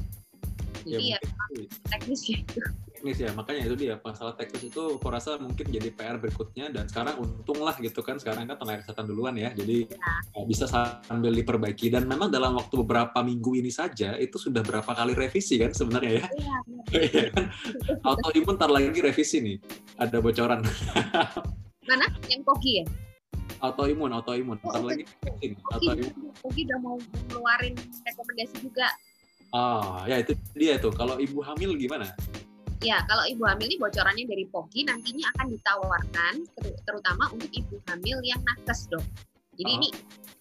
[0.81, 2.61] Jadi ya, ya teknis gitu
[3.01, 3.33] teknis ya.
[3.33, 7.57] Makanya itu dia masalah teknis itu aku rasa mungkin jadi PR berikutnya dan sekarang untung
[7.57, 8.21] lah gitu kan.
[8.21, 9.49] Sekarang kan tenaga kesehatan duluan ya.
[9.57, 10.45] Jadi ya.
[10.45, 11.89] bisa sambil diperbaiki.
[11.89, 16.21] Dan memang dalam waktu beberapa minggu ini saja itu sudah berapa kali revisi kan sebenarnya
[16.21, 16.25] ya,
[16.93, 17.25] ya,
[18.05, 19.57] autoimun ntar lagi revisi nih.
[19.97, 20.61] Ada bocoran.
[21.89, 22.05] Mana?
[22.29, 22.85] Yang koki ya?
[23.65, 24.61] Autoimun autoimun.
[24.61, 25.09] Ntar oh, lagi
[25.73, 26.13] autoimun.
[26.45, 27.01] Koki udah mau
[27.33, 27.73] ngeluarin
[28.05, 28.93] rekomendasi juga.
[29.51, 30.93] Oh, ya itu dia tuh.
[30.93, 32.13] Kalau ibu hamil gimana?
[32.81, 36.33] Ya, kalau ibu hamil ini bocorannya dari POGI nantinya akan ditawarkan
[36.81, 39.05] terutama untuk ibu hamil yang nakes, Dok.
[39.53, 39.77] Jadi oh.
[39.77, 39.89] ini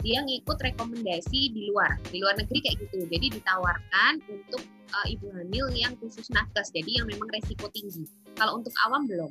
[0.00, 3.04] dia ngikut rekomendasi di luar, di luar negeri kayak gitu.
[3.12, 4.64] Jadi ditawarkan untuk
[4.96, 8.08] uh, ibu hamil yang khusus nakes, jadi yang memang resiko tinggi.
[8.40, 9.28] Kalau untuk awam belum.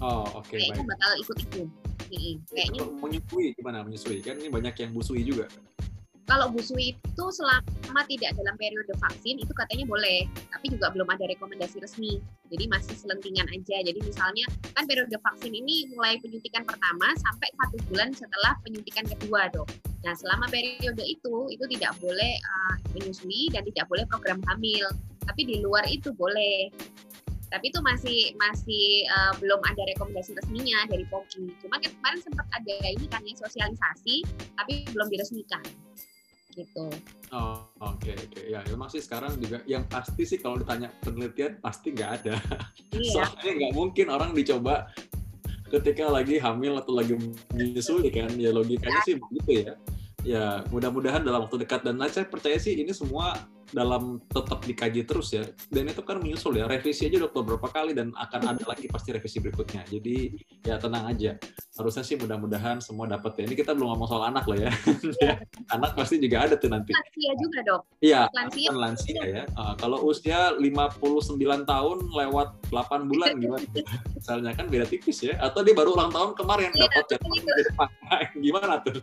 [0.00, 0.48] Oh, oke.
[0.48, 1.62] Okay, kayaknya bakal ikut itu.
[2.56, 4.24] Kayaknya menyusui gimana menyusui?
[4.24, 5.44] Kan ini banyak yang busui juga
[6.26, 11.22] kalau busui itu selama tidak dalam periode vaksin itu katanya boleh, tapi juga belum ada
[11.30, 12.18] rekomendasi resmi.
[12.50, 13.78] Jadi masih selentingan aja.
[13.86, 19.54] Jadi misalnya kan periode vaksin ini mulai penyuntikan pertama sampai satu bulan setelah penyuntikan kedua
[19.54, 19.70] dok.
[20.02, 24.90] Nah selama periode itu itu tidak boleh uh, menyusui dan tidak boleh program hamil.
[25.30, 26.74] Tapi di luar itu boleh
[27.46, 31.46] tapi itu masih masih uh, belum ada rekomendasi resminya dari POGI.
[31.62, 34.26] Cuma kan kemarin sempat ada ini kan sosialisasi,
[34.58, 35.62] tapi belum diresmikan
[36.56, 36.88] gitu.
[37.30, 38.44] Oh oke okay, oke okay.
[38.50, 42.34] ya memang sih sekarang juga yang pasti sih kalau ditanya penelitian pasti nggak ada.
[42.96, 43.12] Iya.
[43.12, 44.88] Soalnya nggak mungkin orang dicoba
[45.68, 47.14] ketika lagi hamil atau lagi
[47.52, 49.72] menyusui kan ya logikanya sih begitu ya.
[50.26, 53.36] Ya mudah-mudahan dalam waktu dekat dan saya percaya sih ini semua
[53.74, 55.42] dalam tetap dikaji terus ya.
[55.70, 59.10] Dan itu kan menyusul ya, revisi aja udah beberapa kali dan akan ada lagi pasti
[59.10, 59.82] revisi berikutnya.
[59.88, 61.34] Jadi ya tenang aja.
[61.76, 63.44] Harusnya sih mudah-mudahan semua dapat ya.
[63.50, 64.70] Ini kita belum ngomong soal anak loh ya.
[65.74, 66.94] anak pasti juga ada tuh nanti.
[66.94, 67.82] Lansia juga dok.
[68.00, 68.68] Iya, lansia.
[68.70, 69.42] Kan lansia ya.
[69.58, 73.66] Uh, kalau usia 59 tahun lewat 8 bulan gimana?
[74.14, 75.34] Misalnya kan beda tipis ya.
[75.42, 77.88] Atau dia baru ulang tahun kemarin iya, dapat di depan.
[78.44, 78.98] gimana tuh?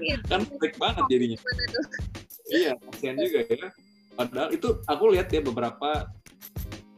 [0.00, 1.38] Iya, kan baik banget jadinya.
[2.46, 3.68] Iya, kasihan juga ya
[4.16, 6.08] Padahal itu aku lihat ya beberapa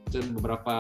[0.09, 0.77] beberapa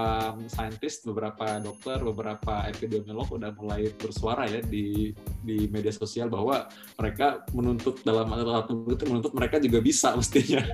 [0.49, 5.13] saintis, beberapa dokter, beberapa epidemiolog udah mulai bersuara ya di
[5.45, 6.65] di media sosial bahwa
[6.97, 10.65] mereka menuntut dalam satu itu menuntut mereka juga bisa mestinya.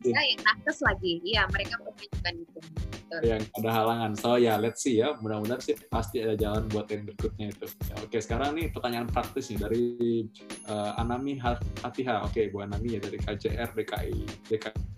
[0.00, 2.58] Ya, yang nakes lagi, iya mereka menunjukkan itu.
[3.24, 4.12] Yang ada halangan.
[4.16, 5.16] So ya, let's see ya.
[5.20, 7.66] Mudah-mudahan sih pasti ada jalan buat yang berikutnya itu.
[7.88, 9.84] Ya, oke, sekarang nih pertanyaan praktis nih dari
[10.68, 11.40] uh, Anami
[11.80, 12.24] Hatiha.
[12.24, 14.20] Oke, Bu Anami ya dari KJR DKI.
[14.52, 14.97] DKI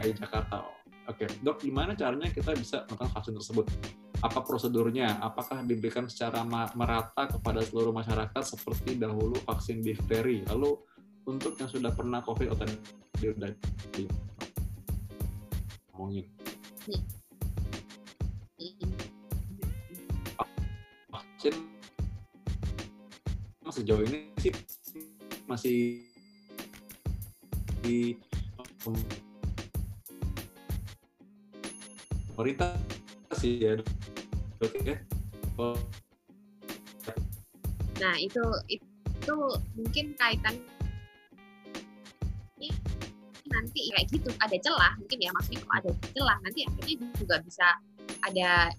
[0.00, 0.64] DKI Jakarta.
[1.12, 3.68] Oke, dok, gimana caranya kita bisa melakukan vaksin tersebut?
[4.24, 5.20] Apa prosedurnya?
[5.20, 6.40] Apakah diberikan secara
[6.72, 10.40] merata kepada seluruh masyarakat seperti dahulu vaksin difteri?
[10.48, 10.72] Lalu
[11.28, 12.64] untuk yang sudah pernah COVID atau
[13.20, 13.52] dia udah
[13.92, 14.08] di
[15.92, 16.24] ngomongin.
[21.12, 21.54] Vaksin
[23.68, 24.52] sejauh ini sih
[25.44, 26.02] masih
[27.84, 28.16] di
[32.40, 32.72] pemerintah
[33.36, 33.76] sih ya
[34.80, 34.96] ya
[38.00, 38.40] nah itu
[38.72, 39.36] itu
[39.76, 40.56] mungkin kaitan
[43.50, 47.66] nanti kayak gitu ada celah mungkin ya maksudnya kalau ada celah nanti akhirnya juga bisa
[48.24, 48.72] ada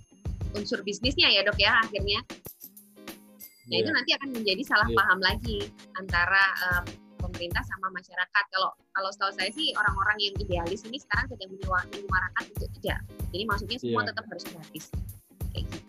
[0.58, 2.26] unsur bisnisnya ya dok ya akhirnya
[3.72, 3.96] Nah itu Iya.
[3.96, 4.98] nanti akan menjadi salah Iya.
[5.00, 5.60] paham lagi
[5.96, 6.84] antara eh,
[7.42, 8.44] pemerintah sama masyarakat.
[8.54, 13.02] Kalau kalau setahu saya sih orang-orang yang idealis ini sekarang sedang menyuarakan untuk tidak.
[13.34, 14.10] Jadi maksudnya semua Iya.
[14.14, 14.86] tetap harus gratis.
[15.50, 15.81] Kayak gitu.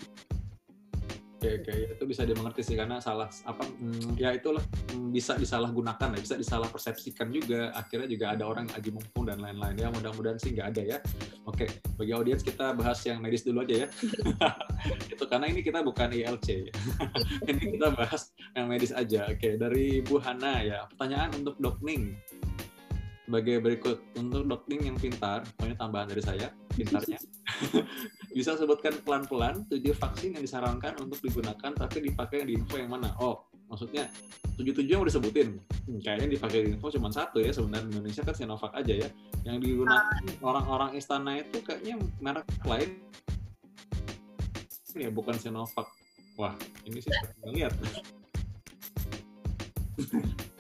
[1.43, 4.63] Oke, oke, itu bisa dimengerti sih karena salah apa mm, ya itulah
[4.95, 7.75] mm, bisa disalahgunakan ya, bisa disalah persepsikan juga.
[7.75, 9.91] Akhirnya juga ada orang yang aji mumpung dan lain-lain ya.
[9.91, 10.99] Mudah-mudahan sih nggak ada ya.
[11.43, 11.67] Oke,
[11.99, 13.89] bagi audiens kita bahas yang medis dulu aja ya.
[15.19, 16.47] itu karena ini kita bukan ILC.
[16.71, 16.73] ya.
[17.51, 19.27] ini kita bahas yang medis aja.
[19.27, 20.87] Oke, dari Bu Hana ya.
[20.95, 22.15] Pertanyaan untuk Dok Ning.
[23.23, 27.19] Sebagai berikut untuk Dok Ning yang pintar, pokoknya tambahan dari saya, pintarnya.
[28.37, 33.15] bisa sebutkan pelan-pelan tujuh vaksin yang disarankan untuk digunakan tapi dipakai di info yang mana?
[33.23, 34.11] Oh, maksudnya
[34.59, 35.49] tujuh-tujuh yang udah disebutin.
[35.87, 39.09] Hmm, kayaknya dipakai di info cuma satu ya sebenarnya di Indonesia kan Sinovac aja ya.
[39.47, 42.91] Yang digunakan orang-orang istana itu kayaknya merek lain
[44.99, 45.87] ya bukan Sinovac.
[46.35, 47.73] Wah, ini sih nggak lihat.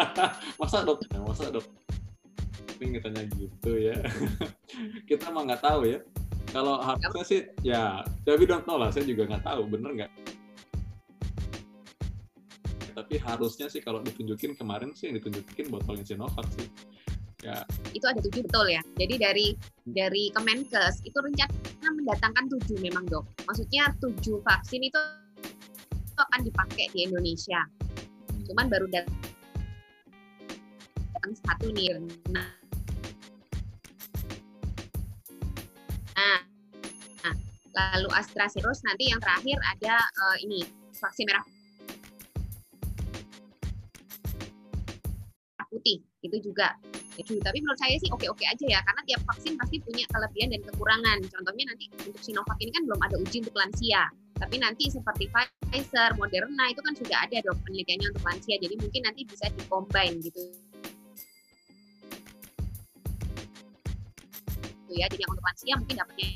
[0.60, 1.04] masa dok?
[1.12, 1.66] Masa dok?
[2.82, 3.94] Ini tanya gitu ya.
[5.08, 6.02] Kita mah nggak tahu ya.
[6.50, 8.92] Kalau harusnya sih ya, tapi don't know lah.
[8.92, 10.12] Saya juga nggak tahu bener nggak.
[12.92, 16.68] Tapi harusnya sih kalau ditunjukin kemarin sih yang ditunjukin botolnya Sinovac sih.
[17.42, 18.82] Ya, Itu ada tujuh betul ya.
[18.94, 19.46] Jadi dari
[19.82, 23.26] dari Kemenkes itu rencana mendatangkan tujuh memang dok.
[23.48, 24.98] Maksudnya tujuh vaksin itu
[26.14, 27.64] akan dipakai di Indonesia.
[28.46, 29.31] Cuman baru datang
[31.30, 31.94] satu nih.
[32.34, 32.48] Nah,
[37.22, 37.34] nah,
[37.72, 40.60] lalu AstraZeneca nanti yang terakhir ada eh, ini
[40.98, 41.44] vaksin merah
[45.72, 46.76] putih itu juga
[47.16, 47.40] tujuh.
[47.40, 51.18] Tapi menurut saya sih oke-oke aja ya, karena tiap vaksin pasti punya kelebihan dan kekurangan.
[51.28, 54.08] Contohnya nanti untuk Sinovac ini kan belum ada uji untuk lansia.
[54.36, 58.56] Tapi nanti seperti Pfizer, Moderna itu kan sudah ada dok penelitiannya untuk lansia.
[58.58, 60.71] Jadi mungkin nanti bisa dikombin gitu.
[64.92, 65.08] Gitu ya.
[65.08, 66.28] Jadi yang untuk lansia mungkin dapatnya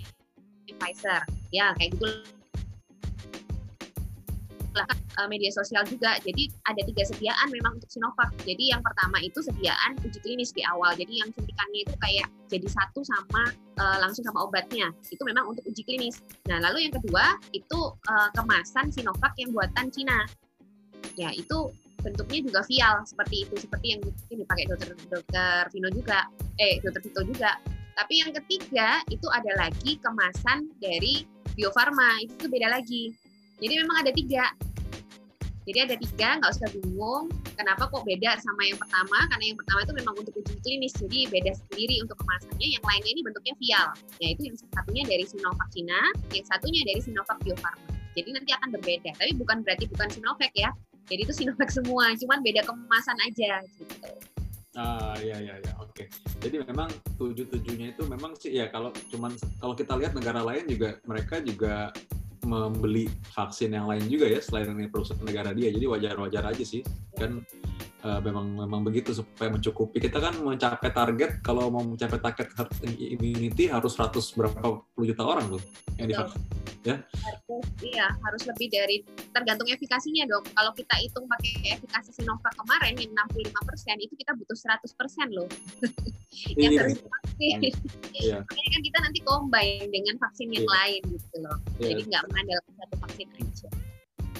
[0.77, 1.23] Pfizer.
[1.53, 2.07] Ya kayak gitu
[4.77, 6.21] lah eh, media sosial juga.
[6.21, 8.33] Jadi ada tiga sediaan memang untuk Sinovac.
[8.45, 10.93] Jadi yang pertama itu sediaan uji klinis di awal.
[10.97, 14.93] Jadi yang suntikannya itu kayak jadi satu sama eh, langsung sama obatnya.
[15.09, 16.21] Itu memang untuk uji klinis.
[16.49, 20.25] Nah, lalu yang kedua itu eh, kemasan Sinovac yang buatan Cina.
[21.17, 21.73] Ya, itu
[22.05, 26.29] bentuknya juga vial seperti itu, seperti yang dipakai dokter dokter Vino juga,
[26.61, 27.57] eh dokter Vito juga.
[27.97, 31.25] Tapi yang ketiga itu ada lagi kemasan dari
[31.57, 33.17] Bio Farma, itu beda lagi.
[33.57, 34.53] Jadi memang ada tiga.
[35.67, 37.33] Jadi ada tiga, nggak usah bingung.
[37.57, 39.25] Kenapa kok beda sama yang pertama?
[39.33, 42.69] Karena yang pertama itu memang untuk uji klinis, jadi beda sendiri untuk kemasannya.
[42.77, 43.89] Yang lainnya ini bentuknya vial.
[44.21, 46.01] Yaitu yang satunya dari Sinovac Cina,
[46.37, 47.97] yang satunya dari Sinovac Bio Farma.
[48.13, 49.11] Jadi nanti akan berbeda.
[49.17, 50.71] Tapi bukan berarti bukan Sinovac ya.
[51.09, 54.11] Jadi itu Sinovac semua, cuman beda kemasan aja gitu.
[54.77, 56.05] Ah ya ya ya oke.
[56.45, 60.69] Jadi memang tujuh tujuhnya itu memang sih ya kalau cuman kalau kita lihat negara lain
[60.69, 61.91] juga mereka juga
[62.47, 65.73] membeli vaksin yang lain juga ya selain ini perusahaan negara dia.
[65.73, 66.85] Jadi wajar-wajar aja sih
[67.17, 67.41] kan
[68.07, 69.99] eh, memang memang begitu supaya mencukupi.
[69.99, 75.27] Kita kan mencapai target kalau mau mencapai target herd immunity harus 100 berapa puluh juta
[75.27, 75.63] orang tuh
[75.99, 76.43] yang divaksin.
[76.87, 79.03] Harus, iya, harus lebih dari
[79.35, 80.47] tergantung efikasinya dok.
[80.55, 85.51] Kalau kita hitung pakai efikasi Sinovac kemarin yang 65% itu kita butuh 100% loh.
[86.63, 86.79] yang Iya.
[86.87, 87.59] harus divaksin.
[88.15, 88.37] Iya.
[88.47, 90.75] Makanya kan kita nanti combine dengan vaksin yang Iya.
[90.79, 91.59] lain gitu loh.
[91.83, 91.87] Iya.
[91.91, 93.69] Jadi nggak mengandalkan satu vaksin aja.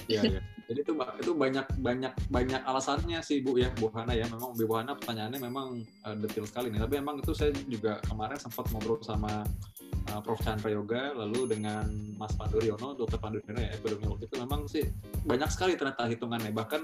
[0.07, 0.41] Iya, iya.
[0.67, 4.27] Jadi itu itu banyak banyak banyak alasannya sih Bu ya Bu Hana ya.
[4.27, 6.83] Memang Bu Hana pertanyaannya memang eh, detail sekali nih.
[6.83, 9.47] Tapi memang itu saya juga kemarin sempat ngobrol sama
[9.87, 11.87] eh, Prof Chandra Yoga lalu dengan
[12.19, 14.83] Mas Pandu Riono, Dokter Pandu Riono ya epidemiolog itu memang sih
[15.23, 16.51] banyak sekali ternyata hitungannya.
[16.51, 16.81] Bahkan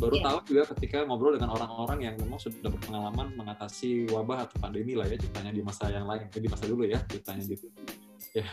[0.00, 0.24] baru Iya.
[0.26, 5.04] tahu juga ketika ngobrol dengan orang-orang yang memang sudah berpengalaman mengatasi wabah atau pandemi lah
[5.04, 7.68] ya ceritanya di masa yang lain, di masa dulu ya ceritanya gitu.
[8.36, 8.46] Ya,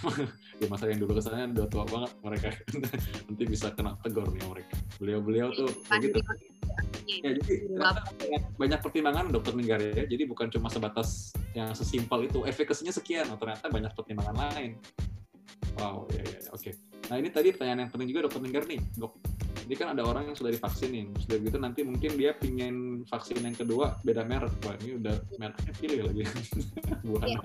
[0.57, 2.47] di masa yang dulu kesannya udah tua banget mereka
[3.29, 4.75] nanti bisa kena tegur nih mereka.
[4.97, 6.17] Beliau-beliau tuh begitu.
[7.07, 7.41] Ya, itu.
[7.41, 7.41] jadi
[7.73, 10.03] banyak, banyak pertimbangan dokter negara ya.
[10.05, 14.77] Jadi bukan cuma sebatas yang sesimpel itu efikasinya sekian, oh, ternyata banyak pertimbangan lain.
[15.77, 16.71] Wow, ya, ya, ya, oke.
[17.07, 19.13] Nah ini tadi pertanyaan yang penting juga dokter Ninggar nih, dok.
[19.67, 23.43] Jadi kan ada orang yang sudah divaksin nih, sudah gitu nanti mungkin dia pingin vaksin
[23.43, 26.23] yang kedua beda merek, wah ini udah mereknya pilih lagi.
[27.07, 27.39] Bukan Iya.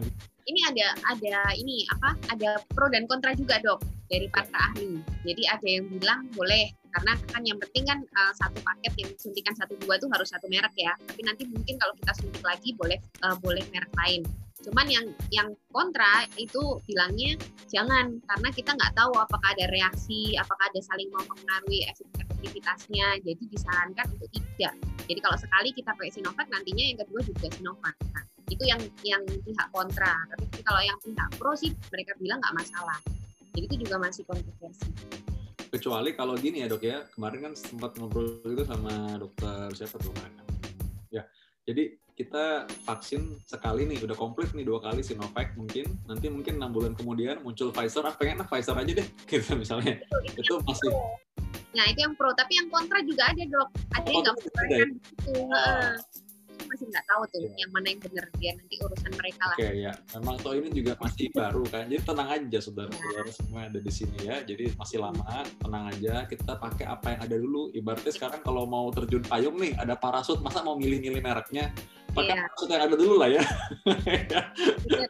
[0.47, 2.15] Ini ada ada ini apa?
[2.31, 5.03] Ada pro dan kontra juga dok dari para ahli.
[5.27, 9.55] Jadi ada yang bilang boleh karena kan yang penting kan uh, satu paket yang suntikan
[9.59, 10.95] satu dua tuh harus satu merek ya.
[11.03, 14.23] Tapi nanti mungkin kalau kita suntik lagi boleh uh, boleh merek lain.
[14.63, 17.35] Cuman yang yang kontra itu bilangnya
[17.67, 23.19] jangan karena kita nggak tahu apakah ada reaksi, apakah ada saling mempengaruhi efektivitasnya.
[23.27, 24.75] Jadi disarankan untuk tidak.
[25.11, 27.97] Jadi kalau sekali kita pakai Sinovac nantinya yang kedua juga Sinovac.
[28.15, 30.15] Nah, itu yang yang pihak kontra.
[30.31, 32.99] Tapi kalau yang pihak pro sih mereka bilang nggak masalah.
[33.53, 34.89] Jadi itu juga masih kontroversi.
[35.73, 40.13] Kecuali kalau gini ya dok ya, kemarin kan sempat ngobrol itu sama dokter siapa tuh
[41.09, 41.25] Ya,
[41.65, 45.91] jadi kita vaksin sekali nih udah komplit nih dua kali Sinovac mungkin.
[46.07, 48.07] Nanti mungkin enam bulan kemudian muncul Pfizer.
[48.07, 49.99] Ah pengen ah Pfizer aja deh gitu misalnya.
[49.99, 50.91] Itu, itu, itu masih
[51.73, 52.31] nah itu yang pro.
[52.37, 53.69] Tapi yang kontra juga ada dok.
[53.97, 54.91] Ada yang nggak gitu
[55.41, 55.97] oh
[56.73, 57.55] masih nggak tahu tuh yeah.
[57.61, 59.57] yang mana yang benar dia nanti urusan mereka lah.
[59.61, 63.37] Oke okay, ya, memang toh ini juga masih baru kan, jadi tenang aja saudara-saudara yeah.
[63.37, 64.37] semua ada di sini ya.
[64.43, 66.15] Jadi masih lama, tenang aja.
[66.25, 67.63] Kita pakai apa yang ada dulu.
[67.77, 71.69] Ibaratnya sekarang kalau mau terjun payung nih, ada parasut, masa mau milih-milih mereknya?
[72.13, 72.45] pakai yeah.
[72.45, 73.43] parasut yang ada dulu lah ya.
[74.93, 75.07] Iya,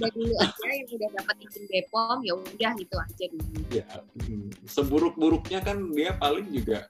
[0.00, 3.60] udah dulu aja yang udah dapat izin Bepom ya udah itu aja dulu.
[3.68, 3.86] Ya,
[4.24, 6.88] hmm, seburuk-buruknya kan dia paling juga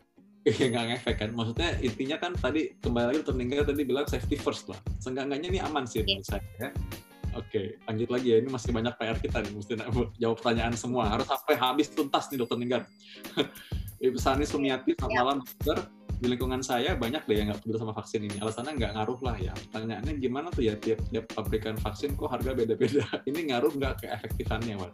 [0.48, 4.64] Iya nggak ngefek kan maksudnya intinya kan tadi kembali lagi tertinggal tadi bilang safety first
[4.72, 6.70] lah seenggaknya ini aman sih menurut saya ya.
[7.36, 8.36] Oke, lanjut lagi ya.
[8.40, 9.72] Ini masih banyak PR kita nih, mesti
[10.18, 11.12] jawab pertanyaan semua.
[11.12, 12.82] Harus sampai habis tuntas nih dokter Ninggar.
[14.08, 15.20] Ibu Sani Sumiati, selamat ya.
[15.22, 15.76] malam dokter.
[16.18, 18.42] Di lingkungan saya banyak deh yang nggak peduli sama vaksin ini.
[18.42, 19.52] Alasannya nggak ngaruh lah ya.
[19.54, 23.06] Pertanyaannya gimana tuh ya tiap-tiap pabrikan vaksin kok harga beda-beda.
[23.28, 24.92] Ini ngaruh nggak ke efektifannya, Wak?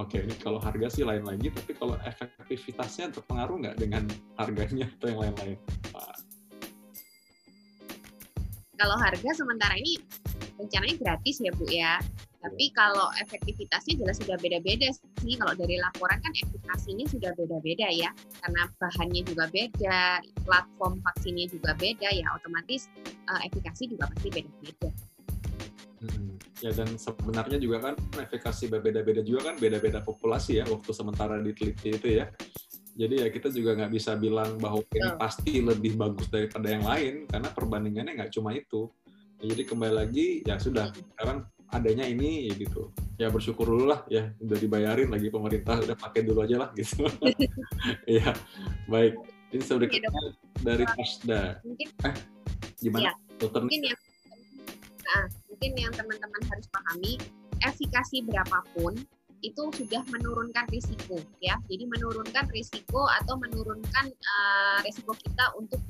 [0.00, 4.08] Oke, ini kalau harga sih lain lagi, tapi kalau efektivitasnya terpengaruh nggak dengan
[4.40, 5.60] harganya atau yang lain-lain,
[5.92, 6.16] Pak?
[8.80, 10.00] Kalau harga sementara ini
[10.56, 12.00] rencananya gratis ya Bu ya.
[12.40, 15.36] Tapi kalau efektivitasnya jelas sudah beda-beda sih.
[15.36, 18.08] Kalau dari laporan kan efekasinya sudah beda-beda ya.
[18.40, 22.24] Karena bahannya juga beda, platform vaksinnya juga beda ya.
[22.40, 22.88] Otomatis
[23.28, 24.88] uh, efikasi juga pasti beda-beda.
[26.00, 26.39] Hmm.
[26.60, 31.96] Ya dan sebenarnya juga kan efikasi berbeda-beda juga kan beda-beda populasi ya waktu sementara diteliti
[31.96, 32.28] itu ya.
[33.00, 35.16] Jadi ya kita juga nggak bisa bilang bahwa ini oh.
[35.16, 38.92] pasti lebih bagus daripada yang lain karena perbandingannya nggak cuma itu.
[39.40, 42.92] Ya, jadi kembali lagi ya sudah sekarang adanya ini ya gitu.
[43.16, 47.08] Ya bersyukur dulu lah ya udah dibayarin lagi pemerintah udah pakai dulu aja lah gitu.
[48.20, 48.36] Iya
[48.84, 49.16] baik.
[49.50, 50.30] Ini sedikitnya ya,
[50.62, 51.42] dari Pasda.
[52.04, 52.14] Eh
[52.84, 53.10] gimana?
[53.10, 53.12] Ya.
[53.40, 53.96] Dokter mungkin ya
[55.10, 55.26] Nah,
[55.60, 57.20] mungkin yang teman-teman harus pahami,
[57.60, 58.96] efikasi berapapun
[59.44, 61.52] itu sudah menurunkan risiko ya.
[61.68, 65.84] Jadi menurunkan risiko atau menurunkan uh, risiko kita untuk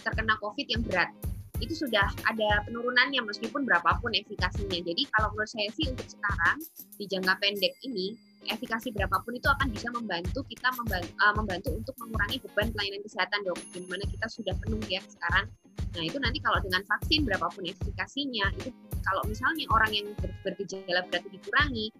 [0.00, 1.12] terkena COVID yang berat.
[1.60, 4.80] Itu sudah ada penurunannya meskipun berapapun efikasinya.
[4.80, 6.56] Jadi kalau menurut saya sih untuk sekarang
[6.96, 8.16] di jangka pendek ini
[8.48, 13.44] efikasi berapapun itu akan bisa membantu kita membantu, uh, membantu untuk mengurangi beban pelayanan kesehatan
[13.44, 13.60] dok.
[13.68, 15.44] Di mana kita sudah penuh ya sekarang.
[15.90, 18.70] Nah itu nanti kalau dengan vaksin berapapun efikasinya itu
[19.02, 21.90] kalau misalnya orang yang ber bergejala berat dikurangi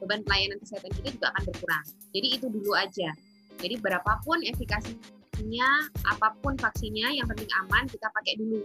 [0.00, 1.84] beban pelayanan kesehatan kita juga akan berkurang.
[2.16, 3.10] Jadi itu dulu aja.
[3.60, 5.68] Jadi berapapun efikasinya,
[6.08, 8.64] apa pun vaksinnya, yang penting aman kita pakai dulu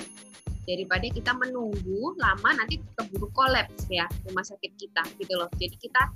[0.66, 5.50] daripada kita menunggu lama nanti keburu kolaps ya rumah sakit kita gitu loh.
[5.62, 6.10] Jadi kita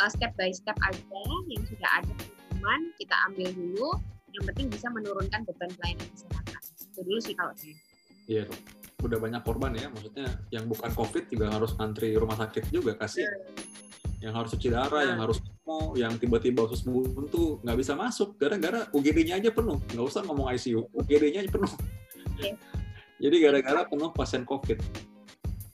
[0.00, 2.14] uh, step by step aja yang sudah ada
[2.48, 3.88] teman kita ambil dulu.
[4.30, 6.62] Yang penting bisa menurunkan beban pelayanan kesehatan.
[6.90, 7.76] Itu dulu sih kalau saya.
[8.30, 8.44] Iya,
[9.02, 9.86] udah banyak korban ya.
[9.90, 13.26] Maksudnya yang bukan COVID juga harus ngantri rumah sakit juga kasih.
[13.26, 13.38] Yeah.
[14.20, 15.08] Yang harus cuci darah, yeah.
[15.14, 19.80] yang harus mau, yang tiba-tiba usus buntu nggak bisa masuk gara-gara UGD-nya aja penuh.
[19.90, 21.72] Nggak usah ngomong ICU, UGD-nya aja penuh.
[22.38, 22.54] Yeah.
[23.20, 25.09] Jadi gara-gara penuh pasien COVID.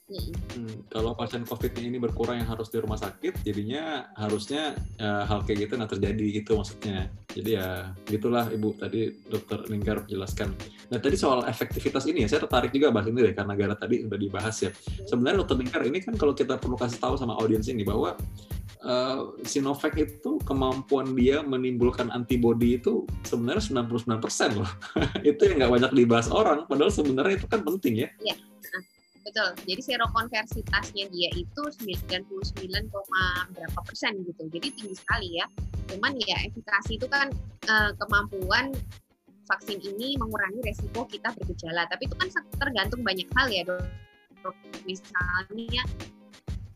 [0.07, 5.43] Hmm, kalau pasien COVID ini berkurang yang harus di rumah sakit, jadinya harusnya ya, hal
[5.43, 7.11] kayak gitu nggak terjadi gitu maksudnya.
[7.27, 10.55] Jadi ya gitulah Ibu tadi Dokter Ninggar jelaskan.
[10.87, 14.07] Nah tadi soal efektivitas ini ya, saya tertarik juga bahas ini deh karena gara tadi
[14.07, 14.71] udah dibahas ya.
[15.11, 18.15] Sebenarnya Dokter Ninggar ini kan kalau kita perlu kasih tahu sama audiens ini bahwa
[18.87, 23.59] uh, Sinovac itu kemampuan dia menimbulkan antibodi itu sebenarnya
[23.91, 24.23] 99%
[24.55, 24.71] loh.
[25.35, 28.09] itu yang nggak banyak dibahas orang, padahal sebenarnya itu kan penting ya.
[28.23, 28.39] Iya
[29.27, 29.51] betul.
[29.67, 32.63] Jadi serokonversitasnya dia itu 99,
[33.51, 34.47] berapa persen gitu.
[34.47, 35.45] Jadi tinggi sekali ya.
[35.91, 37.27] Cuman ya efikasi itu kan
[37.67, 38.71] uh, kemampuan
[39.47, 41.83] vaksin ini mengurangi resiko kita bergejala.
[41.91, 43.83] Tapi itu kan tergantung banyak hal ya dok.
[44.87, 45.83] Misalnya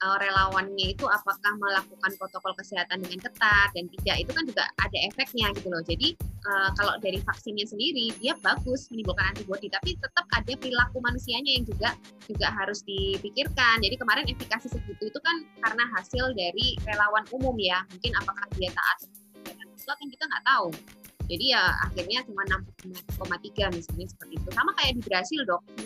[0.01, 4.97] uh, relawannya itu apakah melakukan protokol kesehatan dengan ketat dan tidak itu kan juga ada
[5.07, 5.83] efeknya gitu loh.
[5.85, 6.17] Jadi
[6.49, 11.65] uh, kalau dari vaksinnya sendiri dia bagus menimbulkan antibodi tapi tetap ada perilaku manusianya yang
[11.65, 11.89] juga
[12.25, 13.81] juga harus dipikirkan.
[13.81, 17.85] Jadi kemarin efikasi segitu itu kan karena hasil dari relawan umum ya.
[17.93, 18.97] Mungkin apakah dia taat
[19.81, 20.69] itu kan kita nggak tahu.
[21.31, 22.43] Jadi ya akhirnya cuma
[23.23, 24.49] 6,3 misalnya seperti itu.
[24.51, 25.83] Sama kayak di Brasil dok, di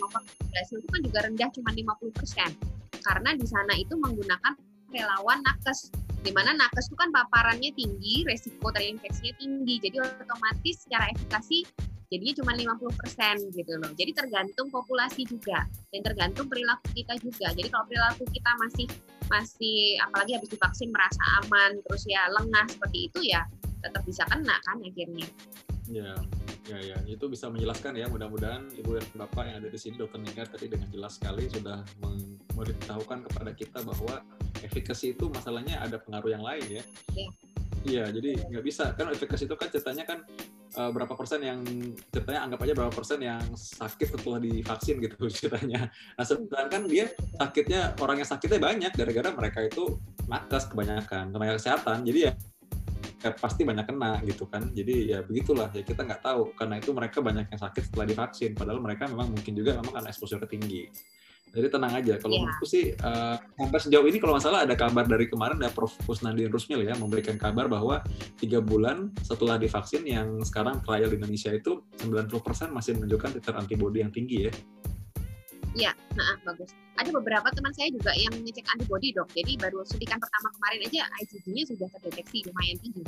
[0.50, 2.50] Brasil itu kan juga rendah cuma 50 persen
[3.06, 4.58] karena di sana itu menggunakan
[4.90, 5.94] relawan nakes
[6.26, 11.62] di mana nakes itu kan paparannya tinggi, resiko terinfeksinya tinggi, jadi otomatis secara efikasi
[12.10, 13.90] jadinya cuma 50% gitu loh.
[13.94, 17.54] Jadi tergantung populasi juga dan tergantung perilaku kita juga.
[17.54, 18.86] Jadi kalau perilaku kita masih
[19.26, 23.42] masih apalagi habis divaksin merasa aman terus ya lengah seperti itu ya
[23.82, 25.26] tetap bisa kena kan akhirnya.
[25.86, 26.18] Ya,
[26.66, 26.98] ya, ya.
[27.06, 28.10] Itu bisa menjelaskan ya.
[28.10, 31.86] Mudah-mudahan Ibu dan Bapak yang ada di sini, Dokter Nika tadi dengan jelas sekali sudah
[32.02, 34.22] memberitahukan kepada kita bahwa
[34.66, 36.84] efikasi itu masalahnya ada pengaruh yang lain ya.
[37.14, 37.28] Iya.
[37.86, 40.18] Iya, jadi nggak bisa kan efikasi itu kan ceritanya kan
[40.74, 41.62] uh, berapa persen yang
[42.10, 45.86] ceritanya anggap aja berapa persen yang sakit setelah divaksin gitu ceritanya.
[46.18, 52.02] Nah sedangkan dia sakitnya orang yang sakitnya banyak gara-gara mereka itu nakes kebanyakan tenaga kesehatan.
[52.02, 52.32] Jadi ya
[53.22, 54.68] ya pasti banyak kena gitu kan.
[54.72, 56.52] Jadi ya begitulah ya kita nggak tahu.
[56.54, 58.52] Karena itu mereka banyak yang sakit setelah divaksin.
[58.52, 60.88] Padahal mereka memang mungkin juga memang karena exposure tinggi
[61.56, 62.14] jadi tenang aja.
[62.20, 62.42] Kalau yeah.
[62.44, 65.96] menurutku sih uh, sampai sejauh ini kalau nggak salah ada kabar dari kemarin ada Prof.
[66.04, 68.04] Kusnandin Rusmil ya memberikan kabar bahwa
[68.36, 74.04] tiga bulan setelah divaksin yang sekarang trial di Indonesia itu 90% masih menunjukkan titer antibody
[74.04, 74.52] yang tinggi ya
[75.76, 76.72] Iya, nah bagus.
[76.96, 79.28] Ada beberapa teman saya juga yang ngecek antibody dok.
[79.36, 83.04] Jadi baru suntikan pertama kemarin aja IgG-nya sudah terdeteksi lumayan tinggi.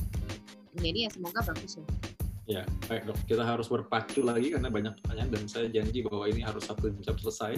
[0.76, 1.84] Jadi ya semoga bagus ya.
[2.48, 3.16] Ya, baik dok.
[3.24, 7.16] Kita harus berpacu lagi karena banyak pertanyaan dan saya janji bahwa ini harus satu jam
[7.16, 7.56] selesai.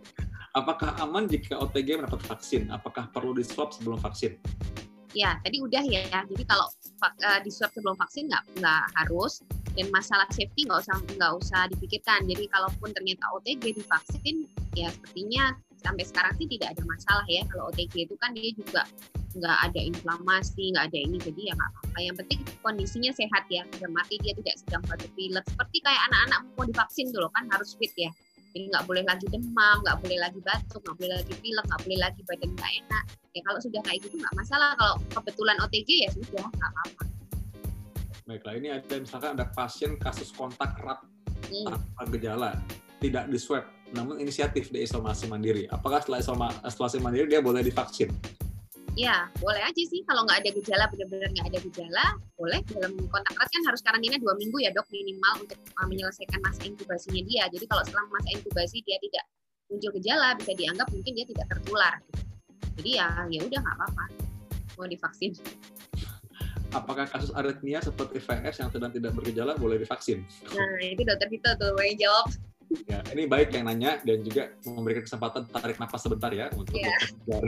[0.60, 2.68] Apakah aman jika OTG mendapat vaksin?
[2.68, 4.36] Apakah perlu di swab sebelum vaksin?
[5.16, 6.28] Ya, tadi udah ya.
[6.28, 6.68] Jadi kalau
[7.00, 9.40] uh, di swab sebelum vaksin nggak nggak harus
[9.72, 12.28] dan masalah safety nggak usah nggak usah dipikirkan.
[12.28, 14.46] Jadi kalaupun ternyata OTG divaksin
[14.76, 17.42] ya sepertinya sampai sekarang sih tidak ada masalah ya.
[17.48, 18.82] Kalau OTG itu kan dia juga
[19.32, 21.98] nggak ada inflamasi nggak ada ini jadi ya nggak apa-apa.
[22.04, 23.62] Yang penting kondisinya sehat ya.
[23.80, 25.44] Dalam mati dia tidak sedang batuk pilek.
[25.48, 28.12] Seperti kayak anak-anak mau divaksin dulu kan harus fit ya.
[28.52, 31.98] Jadi nggak boleh lagi demam nggak boleh lagi batuk nggak boleh lagi pilek nggak boleh
[31.98, 33.04] lagi badan nggak enak.
[33.32, 34.76] Ya kalau sudah kayak gitu nggak masalah.
[34.76, 37.11] Kalau kebetulan OTG ya sudah nggak apa-apa
[38.22, 41.02] Baiklah, ini ada misalkan ada pasien kasus kontak erat
[41.50, 41.66] hmm.
[41.66, 42.50] tanpa gejala,
[43.02, 45.66] tidak di swab, namun inisiatif di isolasi mandiri.
[45.74, 46.22] Apakah setelah
[46.62, 48.14] isolasi mandiri dia boleh divaksin?
[48.94, 50.04] Ya, boleh aja sih.
[50.06, 52.04] Kalau nggak ada gejala, benar-benar nggak ada gejala,
[52.38, 52.60] boleh.
[52.70, 56.62] Dalam kontak erat kan harus karantina dua minggu ya dok minimal untuk uh, menyelesaikan masa
[56.62, 57.44] inkubasinya dia.
[57.50, 59.24] Jadi kalau setelah masa inkubasi dia tidak
[59.66, 61.94] muncul gejala, bisa dianggap mungkin dia tidak tertular.
[62.78, 64.04] Jadi ya, ya udah nggak apa-apa.
[64.78, 65.32] Mau divaksin
[66.72, 70.24] apakah kasus aritmia seperti VS yang sedang tidak bergejala boleh divaksin?
[70.52, 72.26] Nah, itu dokter Vito tuh yang jawab.
[72.88, 77.44] Ya, ini baik yang nanya dan juga memberikan kesempatan tarik nafas sebentar ya untuk yeah.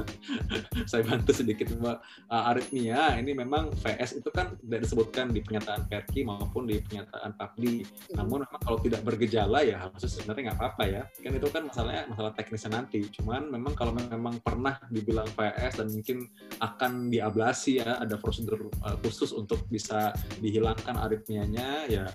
[0.90, 1.98] Saya bantu sedikit mbak
[2.30, 7.34] uh, aritmia ini memang VS itu kan tidak disebutkan di pernyataan Perki maupun di pernyataan
[7.34, 7.76] PAPDI.
[7.82, 8.14] Hmm.
[8.22, 11.02] Namun memang kalau tidak bergejala ya harusnya sebenarnya nggak apa-apa ya.
[11.18, 13.00] Kan itu kan masalahnya masalah teknisnya nanti.
[13.10, 16.18] Cuman memang kalau memang pernah dibilang VS dan mungkin
[16.62, 22.06] akan diablasi ya ada prosedur uh, khusus untuk bisa dihilangkan aritmianya ya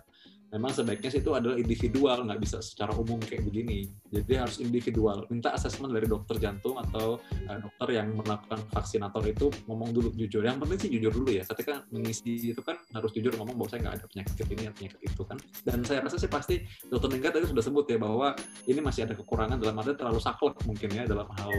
[0.56, 3.92] memang sebaiknya sih itu adalah individual nggak bisa secara umum kayak begini.
[4.08, 5.28] Jadi harus individual.
[5.28, 10.48] Minta asesmen dari dokter jantung atau uh, dokter yang melakukan vaksinator itu ngomong dulu jujur.
[10.48, 11.44] Yang penting sih jujur dulu ya.
[11.44, 15.00] Ketika mengisi itu kan harus jujur ngomong bahwa saya nggak ada penyakit ini atau penyakit
[15.04, 15.38] itu kan.
[15.68, 16.56] Dan saya rasa sih pasti
[16.88, 18.36] dokter Ningga tadi sudah sebut ya bahwa
[18.68, 21.52] ini masih ada kekurangan dalam arti terlalu saklek mungkin ya dalam hal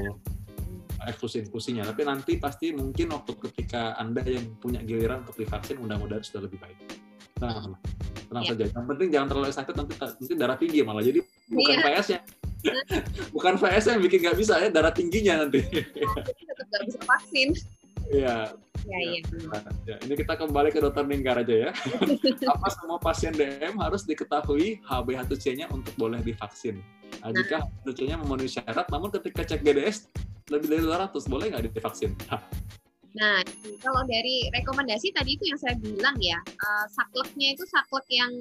[1.05, 1.85] eksklusi-inklusinya.
[1.85, 6.59] Tapi nanti pasti mungkin waktu ketika Anda yang punya giliran untuk divaksin, mudah-mudahan sudah lebih
[6.61, 6.79] baik.
[7.41, 7.77] Nah,
[8.29, 8.51] tenang ya.
[8.55, 8.65] saja.
[8.71, 11.03] Yang penting jangan terlalu excited nanti nanti darah tinggi malah.
[11.03, 11.21] Jadi
[11.51, 11.83] bukan ya.
[11.85, 12.21] PS-nya.
[13.35, 15.61] bukan PS yang bikin nggak bisa ya darah tingginya nanti.
[15.63, 17.49] tetap nggak bisa vaksin.
[18.11, 18.55] Iya.
[18.87, 19.19] Ya, ya.
[19.19, 19.61] Ya.
[19.83, 19.97] ya.
[20.07, 21.71] Ini kita kembali ke dokter Ninggar aja ya.
[22.55, 26.79] Apa semua pasien DM harus diketahui HB1C-nya untuk boleh divaksin?
[27.23, 30.07] Nah, jika HB1C-nya memenuhi syarat, namun ketika cek GDS
[30.55, 32.15] lebih dari 200, boleh nggak divaksin?
[33.17, 33.41] Nah,
[33.81, 38.33] kalau dari rekomendasi tadi itu yang saya bilang ya, uh, sakleknya itu saklek yang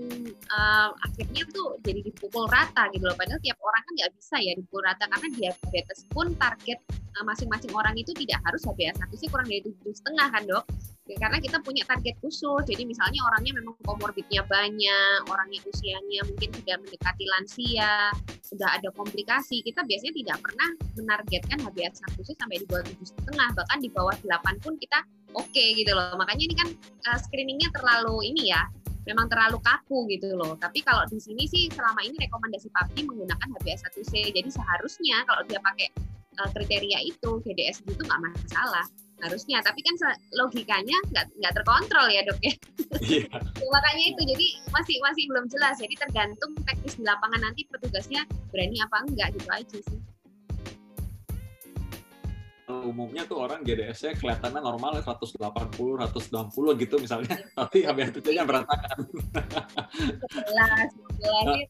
[0.51, 3.15] uh, akhirnya tuh jadi dipukul rata gitu loh.
[3.15, 7.71] Padahal tiap orang kan nggak bisa ya dipukul rata karena diabetes pun target eh, masing-masing
[7.71, 10.63] orang itu tidak harus HbA1 sih kurang dari tujuh setengah kan dok
[11.13, 16.75] karena kita punya target khusus jadi misalnya orangnya memang komorbidnya banyak orangnya usianya mungkin sudah
[16.81, 17.93] mendekati lansia
[18.41, 23.77] sudah ada komplikasi kita biasanya tidak pernah menargetkan HbA1c sampai di bawah tujuh setengah bahkan
[23.77, 25.05] di bawah delapan pun kita
[25.37, 26.69] oke okay, gitu loh makanya ini kan
[27.13, 28.65] uh, screeningnya terlalu ini ya
[29.05, 30.57] memang terlalu kaku gitu loh.
[30.57, 34.33] Tapi kalau di sini sih selama ini rekomendasi PAPI menggunakan HbA1c.
[34.33, 35.93] Jadi seharusnya kalau dia pakai
[36.39, 38.85] uh, kriteria itu GDS itu nggak masalah
[39.23, 39.63] harusnya.
[39.63, 39.95] Tapi kan
[40.35, 42.53] logikanya nggak nggak terkontrol ya dok ya.
[43.03, 43.27] Yeah.
[43.75, 45.75] makanya itu jadi masih masih belum jelas.
[45.79, 49.99] Jadi tergantung teknis di lapangan nanti petugasnya berani apa enggak gitu aja sih.
[52.65, 59.05] Umumnya tuh orang GDS-nya kelihatannya normal 180, 160 gitu misalnya, tapi HbA1c-nya berantakan.
[60.33, 60.89] Jelas,
[61.21, 61.69] jelas.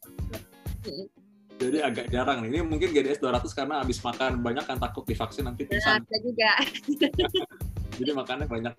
[1.55, 2.49] Jadi agak jarang nih.
[2.51, 6.03] Ini mungkin GDS 200 karena habis makan banyak kan takut divaksin nanti pingsan.
[6.03, 6.51] Ada juga.
[7.99, 8.73] Jadi makannya banyak.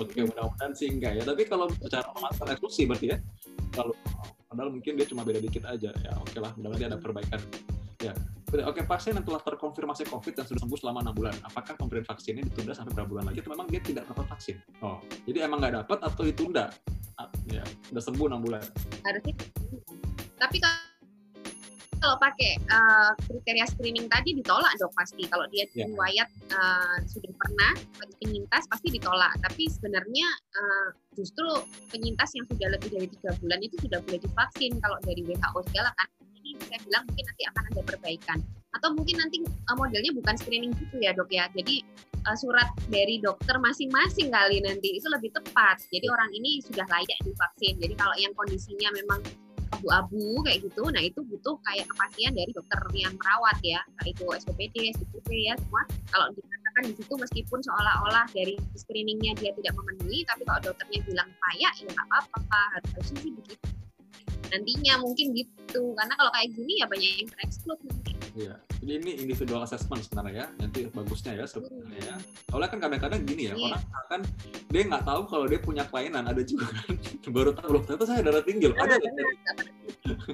[0.00, 1.22] Oke, mudah-mudahan sih enggak ya.
[1.22, 3.16] Tapi kalau secara pemasaran eksklusi berarti ya,
[3.76, 3.92] kalau
[4.48, 6.12] padahal mungkin dia cuma beda dikit aja ya.
[6.16, 7.40] Oke lah, mudah-mudahan ada perbaikan.
[8.00, 8.16] Ya,
[8.52, 12.44] Oke, pasien yang telah terkonfirmasi COVID dan sudah sembuh selama enam bulan, apakah pemberian vaksinnya
[12.52, 13.40] ditunda sampai berapa bulan lagi?
[13.40, 14.60] Atau memang dia tidak dapat vaksin?
[14.84, 16.68] Oh, jadi emang nggak dapat atau ditunda?
[17.48, 18.60] Ya, udah sembuh enam bulan.
[19.08, 19.34] Harusnya.
[20.36, 20.56] Tapi
[22.02, 25.24] kalau pakai uh, kriteria screening tadi ditolak dong pasti.
[25.32, 25.88] Kalau dia yeah.
[25.88, 27.72] riwayat uh, sudah pernah
[28.20, 29.32] penyintas pasti ditolak.
[29.48, 30.28] Tapi sebenarnya
[30.60, 31.46] uh, justru
[31.88, 35.94] penyintas yang sudah lebih dari tiga bulan itu sudah boleh divaksin kalau dari WHO segala
[35.96, 36.08] kan
[36.66, 38.38] saya bilang mungkin nanti akan ada perbaikan.
[38.72, 41.46] Atau mungkin nanti uh, modelnya bukan screening gitu ya dok ya.
[41.52, 41.84] Jadi
[42.26, 45.84] uh, surat dari dokter masing-masing kali nanti itu lebih tepat.
[45.92, 47.76] Jadi orang ini sudah layak divaksin.
[47.78, 49.20] Jadi kalau yang kondisinya memang
[49.72, 53.80] abu-abu kayak gitu nah itu butuh kayak kepastian dari dokter yang merawat ya.
[54.08, 55.82] Itu SPPD, SPP ya semua.
[56.10, 61.28] Kalau dikatakan di situ meskipun seolah-olah dari screeningnya dia tidak memenuhi tapi kalau dokternya bilang
[61.28, 63.71] layak ya nggak apa-apa harusnya sih begitu
[64.52, 69.12] nantinya mungkin gitu karena kalau kayak gini ya banyak yang tereksklud nanti Iya, jadi ini
[69.28, 72.16] individual assessment sebenarnya ya, nanti bagusnya ya sebenarnya ya.
[72.48, 73.76] Soalnya kan kadang-kadang gini ya, yeah.
[73.76, 74.20] orang kan
[74.72, 76.96] dia nggak tahu kalau dia punya kelainan, ada juga kan,
[77.36, 79.04] baru tahu loh ternyata saya darah tinggi, ada kan?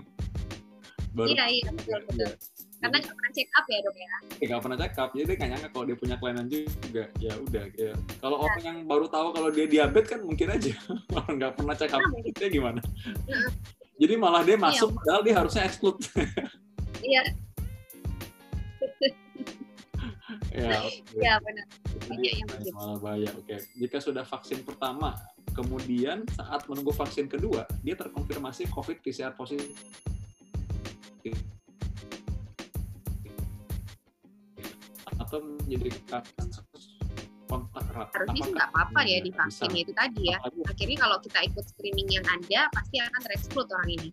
[1.18, 2.30] baru, iya, iya, betul, betul.
[2.78, 4.08] Karena nggak pernah check up ya dok ya?
[4.38, 7.04] Iya, nggak pernah check up, jadi dia nggak nyangka kalau dia punya kelainan juga.
[7.18, 7.92] Ya udah, ya.
[8.22, 8.44] Kalau nah.
[8.46, 10.70] orang yang baru tahu kalau dia diabetes kan mungkin aja,
[11.18, 12.78] orang nggak pernah check up, nah, dia gimana?
[13.98, 14.62] Jadi malah dia iya.
[14.62, 14.96] masuk, iya.
[15.02, 15.98] padahal dia harusnya exclude.
[16.98, 17.22] Iya.
[20.50, 20.98] ya, okay.
[21.14, 21.66] ya benar.
[22.10, 22.74] Banyak yang begitu.
[22.74, 23.30] Malah bahaya.
[23.38, 23.62] Oke, okay.
[23.78, 25.14] jika sudah vaksin pertama,
[25.54, 29.78] kemudian saat menunggu vaksin kedua, dia terkonfirmasi COVID PCR positif.
[35.22, 36.97] Atau menjadi kasus
[37.48, 38.08] kontak erat.
[38.12, 40.38] Harusnya sih nggak apa-apa ya di vaksin itu tadi ya.
[40.68, 44.08] Akhirnya kalau kita ikut screening yang ada, pasti akan tereksklud orang ini.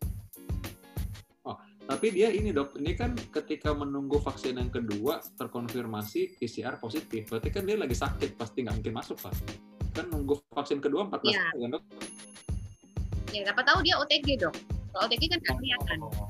[1.45, 7.27] Oh, tapi dia ini dok, ini kan ketika menunggu vaksin yang kedua terkonfirmasi PCR positif,
[7.29, 9.35] berarti kan dia lagi sakit, pasti nggak mungkin masuk pak.
[9.91, 11.43] Kan nunggu vaksin kedua 14 ya.
[11.51, 11.83] hari kan dok?
[13.35, 14.55] Ya, siapa tahu dia OTG dok.
[14.95, 15.97] Kalau OTG kan nggak kelihatan.
[16.01, 16.29] Oh,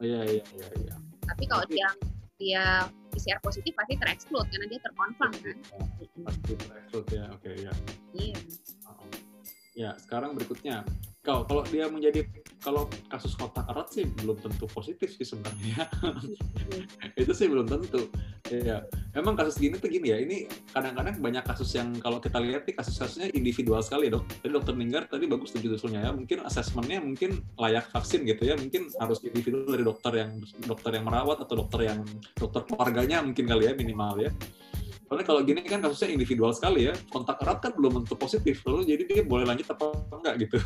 [0.00, 0.68] iya, iya, iya.
[0.80, 0.94] iya.
[1.26, 1.84] Tapi kalau dia
[2.36, 5.56] dia PCR positif pasti tereksklud karena dia terkonfirm kan.
[6.24, 7.72] Pasti tereksklud ya, oke okay, ya.
[8.12, 8.38] Iya.
[8.88, 9.08] Oh.
[9.76, 10.84] Ya, sekarang berikutnya.
[11.26, 12.22] Kalau kalau dia menjadi
[12.62, 15.90] kalau kasus kotak erat sih belum tentu positif sih sebenarnya.
[17.20, 18.06] itu sih belum tentu.
[18.46, 20.22] Ya, emang kasus gini tuh gini ya.
[20.22, 24.22] Ini kadang-kadang banyak kasus yang kalau kita lihat nih kasus-kasusnya individual sekali dok.
[24.46, 26.10] Jadi dokter Ninggar tadi bagus tuh judulnya ya.
[26.14, 28.54] Mungkin asesmennya mungkin layak vaksin gitu ya.
[28.54, 30.30] Mungkin harus individu dari dokter yang
[30.62, 32.06] dokter yang merawat atau dokter yang
[32.38, 34.30] dokter keluarganya mungkin kali ya minimal ya.
[35.06, 36.94] Soalnya kalau gini kan kasusnya individual sekali ya.
[37.10, 38.62] Kontak erat kan belum tentu positif.
[38.62, 40.58] Lalu jadi dia boleh lanjut apa enggak gitu.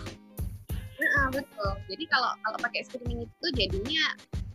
[1.21, 1.73] Nah, betul.
[1.93, 4.05] Jadi kalau kalau pakai screening itu jadinya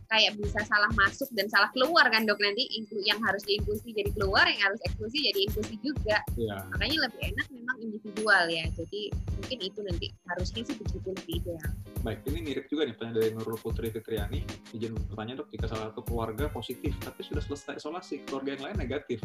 [0.06, 2.38] kayak bisa salah masuk dan salah keluar kan dok?
[2.42, 2.66] Nanti
[3.06, 6.18] yang harus diinklusi jadi keluar yang harus eksklusi jadi inklusi juga.
[6.34, 6.62] Ya.
[6.74, 8.66] makanya lebih enak memang individual ya.
[8.74, 11.70] Jadi mungkin itu nanti harusnya sih begitu lebih ideal.
[12.02, 14.40] Baik ini mirip juga nih pertanyaan dari Nurul Putri Fitriani.
[14.74, 18.76] Izin bertanya dok jika salah satu keluarga positif tapi sudah selesai isolasi keluarga yang lain
[18.78, 19.18] negatif.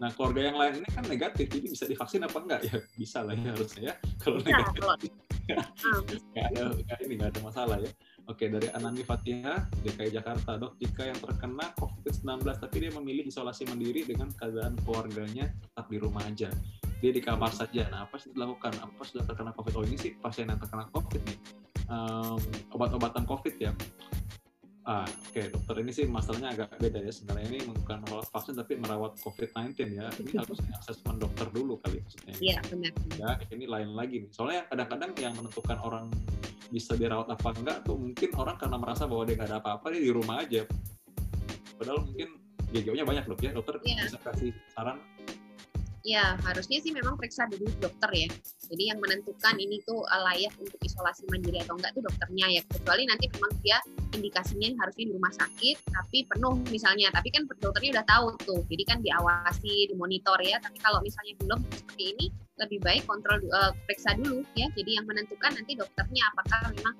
[0.00, 2.60] Nah keluarga yang lain ini kan negatif jadi bisa divaksin apa enggak?
[2.64, 4.80] Ya bisa lah ya harusnya ya kalau negatif.
[4.80, 5.27] kalau...
[5.48, 7.90] nggak ada nggak ini nggak ada masalah ya
[8.28, 13.64] Oke, dari Anani Fatihah, DKI Jakarta, dok, jika yang terkena COVID-19 tapi dia memilih isolasi
[13.64, 16.52] mandiri dengan keadaan keluarganya tetap di rumah aja.
[17.00, 17.88] Dia di kamar saja.
[17.88, 18.84] Nah, apa sih dilakukan?
[18.84, 19.80] Apa sudah terkena COVID?
[19.80, 21.38] Oh, ini sih pasien yang terkena COVID nih.
[21.88, 22.36] Um,
[22.76, 23.72] obat-obatan COVID ya.
[24.88, 28.56] Ah, oke okay, dokter ini sih masalahnya agak beda ya sebenarnya ini bukan merawat vaksin
[28.56, 30.08] tapi merawat COVID-19 ya.
[30.16, 32.34] Ini harusnya asesmen dokter dulu kali maksudnya.
[32.40, 32.92] Iya benar.
[33.20, 34.32] Ya ini lain lagi nih.
[34.32, 36.08] Soalnya kadang-kadang yang menentukan orang
[36.72, 40.02] bisa dirawat apa enggak tuh mungkin orang karena merasa bahwa dia nggak ada apa-apa dia
[40.08, 40.64] di rumah aja.
[41.76, 42.28] Padahal mungkin
[42.72, 44.08] GGO-nya banyak dok ya dokter ya.
[44.08, 44.96] bisa kasih saran
[46.06, 48.28] Ya, harusnya sih memang periksa dulu dokter ya.
[48.70, 52.62] Jadi yang menentukan ini tuh eh, layak untuk isolasi mandiri atau enggak itu dokternya ya.
[52.70, 53.78] Kecuali nanti memang dia
[54.14, 57.10] indikasinya harusnya di rumah sakit tapi penuh misalnya.
[57.10, 58.60] Tapi kan dokternya udah tahu tuh.
[58.70, 60.62] Jadi kan diawasi, dimonitor ya.
[60.62, 62.26] Tapi kalau misalnya belum seperti ini,
[62.58, 64.66] lebih baik kontrol uh, periksa dulu ya.
[64.74, 66.94] Jadi yang menentukan nanti dokternya apakah memang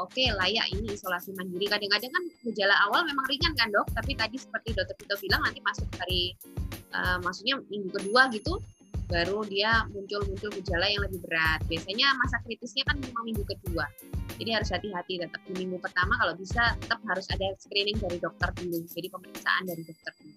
[0.00, 1.70] oke okay, layak ini isolasi mandiri.
[1.70, 5.60] Kadang-kadang kan gejala awal memang ringan kan dok, tapi tadi seperti dokter Tito bilang nanti
[5.62, 6.34] masuk dari
[6.94, 8.58] uh, maksudnya minggu kedua gitu
[9.04, 11.60] baru dia muncul-muncul gejala yang lebih berat.
[11.68, 13.84] Biasanya masa kritisnya kan memang minggu kedua.
[14.40, 18.48] Jadi harus hati-hati tetap di minggu pertama kalau bisa tetap harus ada screening dari dokter
[18.56, 18.80] dulu.
[18.88, 20.34] Jadi pemeriksaan dari dokter dulu.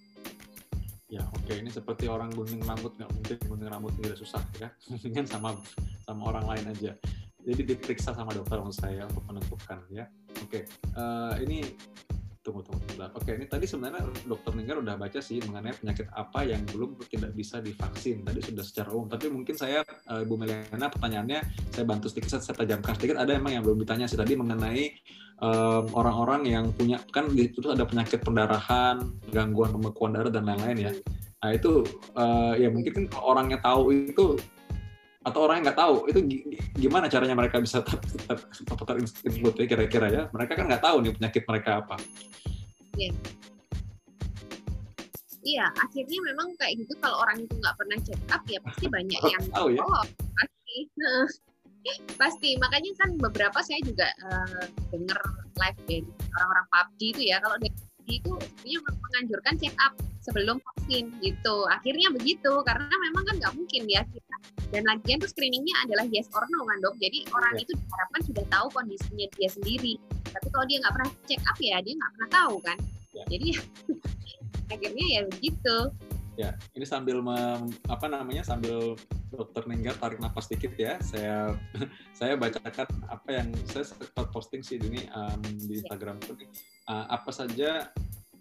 [1.07, 1.63] Ya oke okay.
[1.63, 5.55] ini seperti orang gunting rambut nggak mungkin gunting rambut tidak susah ya, mendingan sama
[6.03, 6.91] sama orang lain aja.
[7.47, 10.03] Jadi diperiksa sama dokter maksud saya untuk menentukan ya.
[10.43, 10.63] Oke okay.
[10.99, 11.57] uh, eh, ini
[12.47, 13.11] tunggu tunggu sebentar.
[13.11, 17.35] Oke, ini tadi sebenarnya dokter Ninggar udah baca sih mengenai penyakit apa yang belum tidak
[17.35, 18.23] bisa divaksin.
[18.23, 21.39] Tadi sudah secara umum, tapi mungkin saya uh, Ibu Meliana pertanyaannya
[21.75, 23.19] saya bantu sedikit, saya, tajamkan sedikit.
[23.19, 24.95] Ada emang yang belum ditanya sih tadi mengenai
[25.93, 30.91] orang-orang um, yang punya kan itu ada penyakit perdarahan, gangguan pembekuan darah dan lain-lain ya.
[31.43, 31.85] Nah itu
[32.17, 34.39] uh, ya mungkin kan orangnya tahu itu
[35.27, 36.19] atau orang yang nggak tahu itu
[36.79, 40.23] gimana caranya mereka bisa terinfeksi ya kira-kira ya?
[40.31, 41.95] Mereka kan nggak tahu nih penyakit mereka apa.
[42.95, 43.11] Iya.
[45.47, 49.21] Iya akhirnya memang kayak gitu kalau orang itu nggak pernah check up ya pasti banyak
[49.21, 49.81] yang tahu ya.
[49.83, 50.03] oh
[50.35, 50.75] pasti.
[52.19, 55.15] Pasti makanya kan beberapa saya juga uh, dengar
[55.55, 56.03] live dari
[56.35, 58.31] orang-orang PUBG itu ya kalau dari itu
[58.63, 59.93] sebenarnya menganjurkan check up
[60.23, 61.57] sebelum vaksin gitu.
[61.71, 64.35] Akhirnya begitu karena memang kan nggak mungkin ya kita.
[64.67, 66.95] Dan lagian tuh screeningnya adalah yes or no kan dok.
[66.99, 67.63] Jadi orang yeah.
[67.63, 69.93] itu diharapkan sudah tahu kondisinya dia sendiri.
[70.27, 72.77] Tapi kalau dia nggak pernah check up ya dia nggak pernah tahu kan.
[73.15, 73.27] Yeah.
[73.31, 73.47] Jadi
[74.73, 75.77] akhirnya ya begitu.
[76.37, 78.93] Ya, ini sambil mem, apa namanya sambil
[79.33, 81.01] dokter Ninggar tarik nafas sedikit ya.
[81.01, 81.57] Saya
[82.19, 85.87] saya bacakan apa yang saya sempat posting sih ini um, di ya.
[85.87, 86.37] Instagram tuh
[86.87, 87.91] uh, apa saja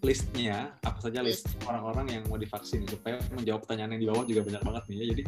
[0.05, 2.85] listnya apa saja list orang-orang yang mau divaksin?
[2.87, 5.05] Supaya menjawab pertanyaan yang di bawah juga banyak banget nih ya.
[5.13, 5.23] Jadi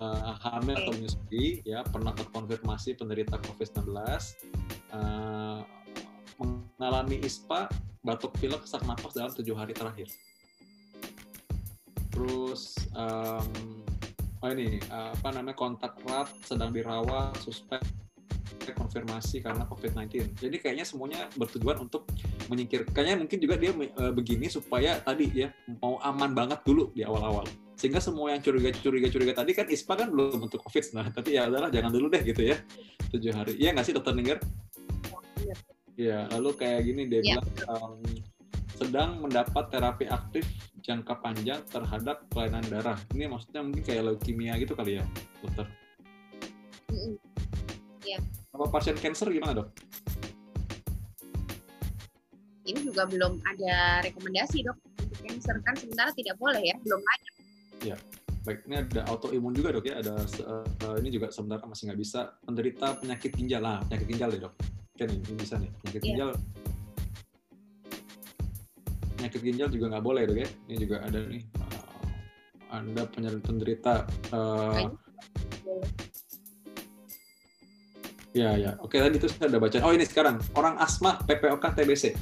[0.00, 3.90] uh, hamil atau menyusui ya pernah terkonfirmasi penderita COVID-19
[4.94, 5.60] uh,
[6.42, 7.70] mengalami ISPA
[8.02, 10.10] batuk pilek sesak napas dalam tujuh hari terakhir.
[12.12, 13.82] Terus um,
[14.42, 17.80] oh ini uh, apa namanya kontak erat sedang dirawat suspek
[18.70, 20.38] konfirmasi karena COVID-19.
[20.38, 22.06] Jadi kayaknya semuanya bertujuan untuk
[22.46, 22.86] menyingkir.
[22.94, 25.50] Kayaknya mungkin juga dia uh, begini supaya tadi ya
[25.82, 27.42] mau aman banget dulu di awal-awal.
[27.74, 30.94] Sehingga semua yang curiga-curiga-curiga tadi kan ISPA kan belum untuk COVID.
[30.94, 32.56] Nah, tapi ya adalah jangan dulu deh gitu ya.
[33.10, 33.58] Tujuh hari.
[33.58, 34.38] Iya nggak sih dokter Ninger?
[35.98, 37.36] Iya, lalu kayak gini dia ya.
[37.36, 38.00] bilang um,
[38.80, 40.48] sedang mendapat terapi aktif
[40.82, 42.98] jangka panjang terhadap kelainan darah.
[43.14, 45.04] Ini maksudnya mungkin kayak leukemia gitu kali ya,
[45.44, 45.66] dokter?
[48.02, 48.18] Iya.
[48.52, 49.72] Apa pasien cancer gimana dok?
[52.68, 57.32] Ini juga belum ada rekomendasi dok untuk cancer kan sementara tidak boleh ya, belum banyak.
[57.82, 57.96] Ya,
[58.44, 62.20] baik ini ada autoimun juga dok ya, ada uh, ini juga sebenarnya masih nggak bisa
[62.44, 64.54] menderita penyakit ginjal lah, penyakit ginjal deh dok.
[65.00, 66.06] Kan ini bisa nih penyakit ya.
[66.12, 66.30] ginjal.
[69.16, 70.48] Penyakit ginjal juga nggak boleh dok ya.
[70.68, 71.42] Ini juga ada nih.
[71.56, 71.82] Uh,
[72.68, 73.08] anda
[73.40, 74.04] penderita
[74.36, 74.92] uh,
[78.32, 78.80] Ya, ya.
[78.80, 79.76] Oke, tadi itu saya udah baca.
[79.84, 80.40] Oh, ini sekarang.
[80.56, 82.16] Orang asma PPOK TBC.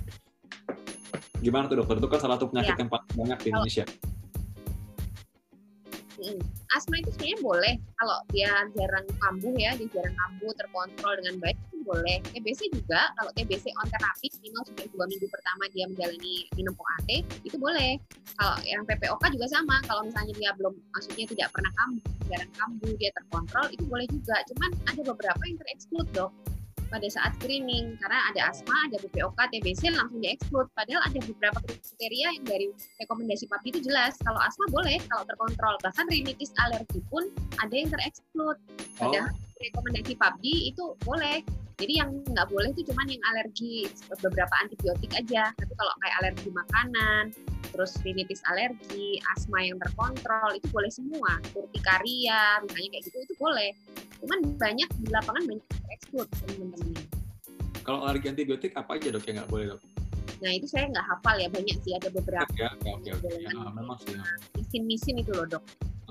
[1.38, 2.02] Gimana tuh dokter?
[2.02, 2.80] Itu kan salah satu penyakit ya.
[2.82, 3.84] yang paling banyak di Indonesia.
[6.18, 11.34] Hmm asma itu sebenarnya boleh kalau dia jarang kambuh ya dia jarang kambuh terkontrol dengan
[11.42, 12.18] baik boleh.
[12.32, 17.10] TBC juga kalau TBC on terapi minimal sudah dua minggu pertama dia menjalani minum OAT
[17.44, 17.98] itu boleh.
[18.36, 22.92] Kalau yang PPOK juga sama kalau misalnya dia belum maksudnya tidak pernah kambuh jarang kambuh
[22.98, 24.36] dia terkontrol itu boleh juga.
[24.52, 26.30] Cuman ada beberapa yang tereksklud dok
[26.90, 30.66] pada saat screening karena ada asma, ada BPOK, TBC langsung dieksklud.
[30.74, 32.66] Padahal ada beberapa kriteria yang dari
[33.00, 34.18] rekomendasi PAPI itu jelas.
[34.20, 35.74] Kalau asma boleh kalau terkontrol.
[35.86, 37.30] Bahkan rinitis alergi pun
[37.62, 38.58] ada yang tereksklud.
[38.98, 39.58] Padahal oh.
[39.62, 41.40] rekomendasi PAPI itu boleh.
[41.80, 43.88] Jadi yang nggak boleh itu cuman yang alergi
[44.20, 45.48] beberapa antibiotik aja.
[45.56, 47.32] Tapi kalau kayak alergi makanan,
[47.72, 51.40] terus rinitis alergi, asma yang terkontrol itu boleh semua.
[51.56, 53.72] Urtikaria, misalnya kayak gitu itu boleh.
[54.20, 56.94] Cuman banyak di lapangan banyak ekspor teman-teman.
[57.80, 59.80] Kalau alergi antibiotik apa aja dok yang nggak boleh dok?
[60.40, 62.52] Nah itu saya nggak hafal ya banyak sih ada beberapa.
[62.56, 63.28] Ya, oke oke.
[63.28, 64.16] Ya, memang sih.
[64.56, 65.64] Misin-misin itu loh dok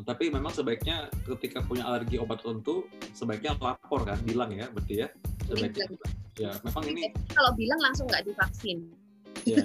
[0.03, 5.07] tapi memang sebaiknya ketika punya alergi obat tertentu sebaiknya lapor kan bilang ya berarti ya
[5.47, 5.85] sebaiknya
[6.39, 7.01] ya memang ini
[7.35, 8.87] kalau bilang langsung nggak divaksin
[9.43, 9.59] iya,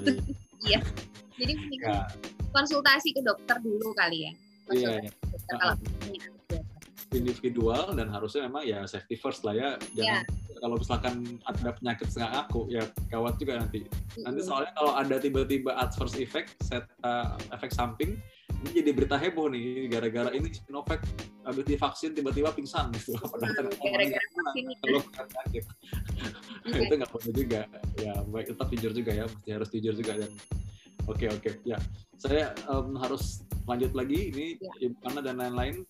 [0.66, 0.80] iya.
[1.40, 2.06] jadi ya.
[2.50, 4.32] konsultasi ke dokter dulu kali ya
[4.74, 5.10] iya, iya.
[5.54, 5.74] kalau
[7.16, 10.58] individual dan harusnya memang ya safety first lah ya jangan yeah.
[10.60, 11.14] kalau misalkan
[11.46, 13.86] ada penyakit setengah aku ya gawat juga nanti
[14.20, 18.18] nanti soalnya kalau ada tiba-tiba adverse effect set uh, efek samping
[18.64, 21.04] ini jadi berita heboh nih gara-gara ini Sinovac
[21.44, 23.12] habis divaksin tiba-tiba pingsan gitu.
[23.20, 24.88] Padahal gara-gara vaksin itu.
[26.72, 27.68] itu nggak perlu juga.
[28.00, 30.32] Ya baik tetap jujur juga ya, mesti harus jujur juga dan
[31.04, 31.76] Oke oke ya
[32.16, 34.88] saya um, harus lanjut lagi ini ya.
[34.88, 35.84] Ibu Ana dan lain-lain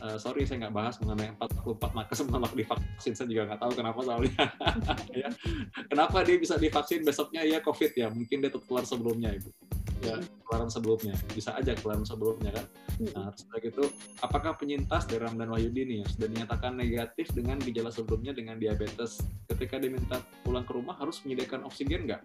[0.00, 3.12] uh, sorry saya nggak bahas mengenai 44 nakes menolak divaksin.
[3.12, 4.34] Saya juga nggak tahu kenapa soalnya.
[5.10, 5.26] Ya.
[5.90, 7.02] kenapa dia bisa divaksin?
[7.04, 8.08] Besoknya ya covid ya.
[8.08, 9.50] Mungkin dia tertular sebelumnya ibu.
[10.00, 11.14] Ya ketularan sebelumnya.
[11.34, 12.66] Bisa aja ketularan sebelumnya kan?
[13.12, 13.84] Nah setelah itu
[14.24, 19.20] apakah penyintas dari Ramdan Wahyudi nih yang sudah dinyatakan negatif dengan gejala sebelumnya dengan diabetes?
[19.50, 22.22] Ketika diminta pulang ke rumah harus menyediakan oksigen nggak?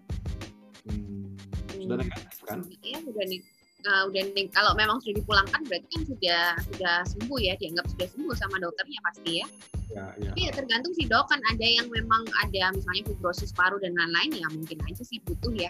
[0.88, 1.36] Hmm,
[1.76, 2.60] sudah negatif kan?
[2.80, 3.42] Iya, sudah nih
[3.86, 4.22] uh, udah
[4.52, 6.42] kalau memang sudah dipulangkan berarti kan sudah
[6.74, 9.48] sudah sembuh ya dianggap sudah sembuh sama dokternya pasti ya.
[9.94, 10.30] Ya, ya.
[10.34, 14.42] Tapi ya tergantung sih dok kan ada yang memang ada misalnya fibrosis paru dan lain-lain
[14.42, 15.70] ya mungkin aja sih butuh ya.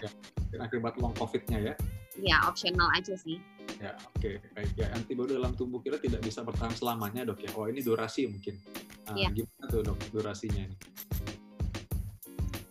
[0.50, 1.74] ya akibat long covidnya ya.
[2.16, 3.36] Ya optional aja sih.
[3.76, 4.34] Ya oke okay.
[4.56, 7.50] baik ya antibodi dalam tubuh kita tidak bisa bertahan selamanya dok ya.
[7.54, 8.56] Oh ini durasi mungkin.
[9.06, 9.28] Nah, ya.
[9.30, 10.76] Gimana tuh dok durasinya ini?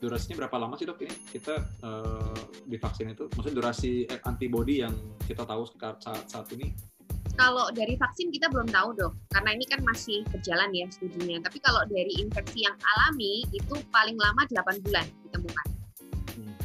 [0.05, 2.37] Durasinya berapa lama sih dok ini kita uh,
[2.69, 3.25] divaksin itu?
[3.33, 4.93] Maksudnya durasi eh, antibody yang
[5.25, 5.97] kita tahu saat,
[6.29, 6.77] saat ini?
[7.35, 11.41] Kalau dari vaksin kita belum tahu dok, karena ini kan masih berjalan ya studinya.
[11.43, 15.67] Tapi kalau dari infeksi yang alami itu paling lama 8 bulan ditemukan.
[16.37, 16.55] Hmm.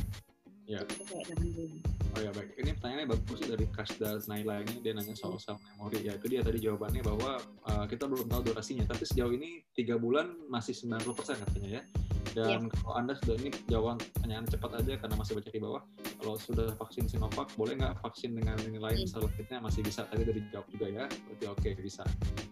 [0.71, 0.79] Ya.
[0.85, 1.81] Itu kayak 8 bulan.
[2.11, 5.55] Oh ya baik, ini pertanyaannya bagus sih dari Kasda Naila ini dia nanya soal sel
[5.63, 6.03] memori.
[6.03, 7.39] Ya itu dia tadi jawabannya bahwa
[7.71, 11.07] uh, kita belum tahu durasinya, tapi sejauh ini tiga bulan masih 90%
[11.39, 11.83] katanya ya.
[12.31, 12.79] Dan yeah.
[12.81, 15.83] kalau Anda sudah ini jawab pertanyaan cepat aja karena masih baca di bawah.
[16.21, 19.11] Kalau sudah vaksin Sinovac, boleh nggak vaksin dengan ini lain mm.
[19.11, 20.07] selanjutnya masih bisa.
[20.07, 21.05] Tadi dari jawab juga ya.
[21.09, 22.05] Berarti oke okay, bisa.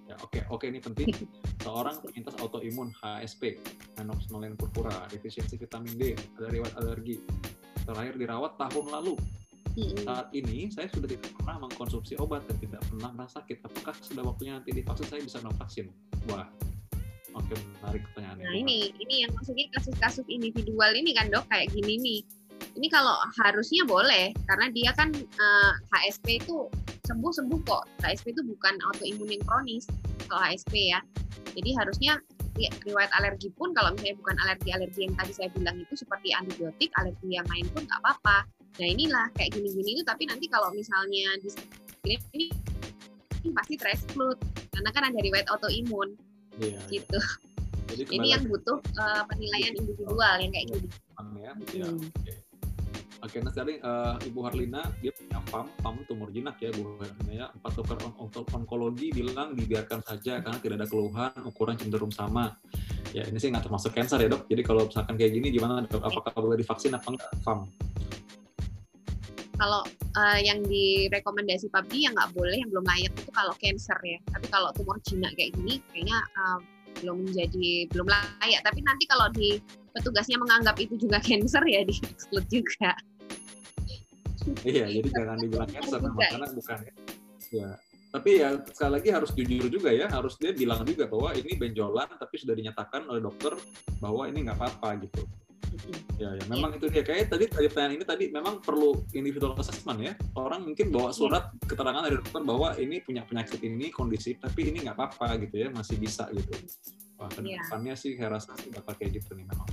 [0.08, 1.08] Ya oke okay, oke okay, ini penting.
[1.64, 3.62] Seorang penyintas autoimun HSP,
[4.00, 7.22] Anoxnolen purpura, defisiensi vitamin D, ada riwayat alergi.
[7.86, 9.14] Terakhir dirawat tahun lalu.
[9.78, 13.62] Saat ini saya sudah tidak pernah mengkonsumsi obat dan tidak pernah merasa sakit.
[13.62, 15.86] Apakah sudah waktunya nanti divaksin saya bisa non vaksin?
[16.26, 16.50] Wah,
[17.38, 18.44] Oke, menarik pertanyaannya.
[18.44, 22.20] Nah, ini ini yang maksudnya kasus-kasus individual ini kan, Dok, kayak gini nih.
[22.74, 25.72] Ini kalau harusnya boleh karena dia kan uh,
[26.02, 26.66] eh, HSP itu
[27.06, 27.84] sembuh-sembuh kok.
[28.02, 29.86] HSP itu bukan autoimun yang kronis
[30.26, 31.00] kalau HSP ya.
[31.54, 32.18] Jadi harusnya
[32.58, 37.38] riwayat alergi pun kalau misalnya bukan alergi-alergi yang tadi saya bilang itu seperti antibiotik, alergi
[37.38, 38.42] yang lain pun nggak apa-apa.
[38.82, 41.50] Nah inilah kayak gini-gini itu tapi nanti kalau misalnya di
[42.34, 42.46] ini,
[43.46, 44.38] ini pasti tereksklut
[44.74, 46.18] karena kan ada riwayat autoimun
[46.58, 47.18] Iya, iya, gitu.
[47.88, 50.88] Jadi ini yang butuh uh, penilaian individual yang kayak gini.
[51.40, 52.10] Ya, ya, hmm.
[53.18, 57.32] Oke, nah sekarang uh, Ibu Harlina dia punya PAM, PAM tumor jinak ya Bu Harlina
[57.34, 57.46] ya.
[57.50, 62.54] Empat dokter on on onkologi bilang dibiarkan saja karena tidak ada keluhan, ukuran cenderung sama.
[63.10, 64.46] Ya ini sih nggak termasuk cancer ya dok.
[64.46, 65.98] Jadi kalau misalkan kayak gini gimana dok?
[65.98, 67.66] Apakah boleh divaksin apa enggak PAM?
[69.58, 69.82] Kalau
[70.14, 74.18] uh, yang direkomendasi PUBG yang nggak boleh, yang belum layak itu kalau cancer ya.
[74.30, 76.58] Tapi kalau tumor jinak kayak gini, kayaknya uh,
[77.02, 78.60] belum menjadi belum layak.
[78.62, 79.58] Tapi nanti kalau di
[79.90, 82.94] petugasnya menganggap itu juga cancer ya di exclude juga.
[84.64, 86.92] Iya, jadi jangan dibilang cancer karena bukan ya.
[87.52, 87.70] ya.
[88.08, 92.08] Tapi ya sekali lagi harus jujur juga ya, harus dia bilang juga bahwa ini benjolan
[92.16, 93.52] tapi sudah dinyatakan oleh dokter
[94.00, 95.28] bahwa ini nggak apa-apa gitu.
[96.18, 97.06] Ya, ya, memang itu dia.
[97.06, 100.12] Kayak tadi tadi pertanyaan ini tadi memang perlu individual assessment ya.
[100.34, 104.84] Orang mungkin bawa surat keterangan dari dokter bahwa ini punya penyakit ini kondisi, tapi ini
[104.84, 106.52] nggak apa-apa gitu ya, masih bisa gitu.
[107.18, 107.98] Wah, ke depannya yeah.
[107.98, 109.68] sih saya rasa sih bakal kayak gitu nih memang.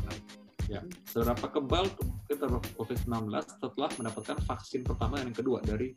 [0.66, 1.86] Ya, seberapa kebal
[2.26, 5.93] kita terhadap COVID-19 setelah mendapatkan vaksin pertama dan yang kedua dari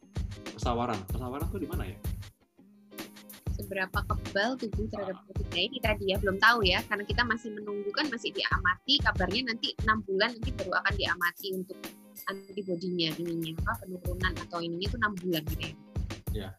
[0.53, 1.01] pesawaran.
[1.09, 1.97] Pesawaran tuh di mana ya?
[3.59, 7.91] Seberapa kebal tubuh terhadap COVID ini tadi ya belum tahu ya karena kita masih menunggu
[7.91, 11.79] kan masih diamati kabarnya nanti enam bulan nanti baru akan diamati untuk
[12.31, 15.75] antibodinya ininya apa penurunan atau ininya itu enam bulan gitu ya.
[16.33, 16.51] Ya.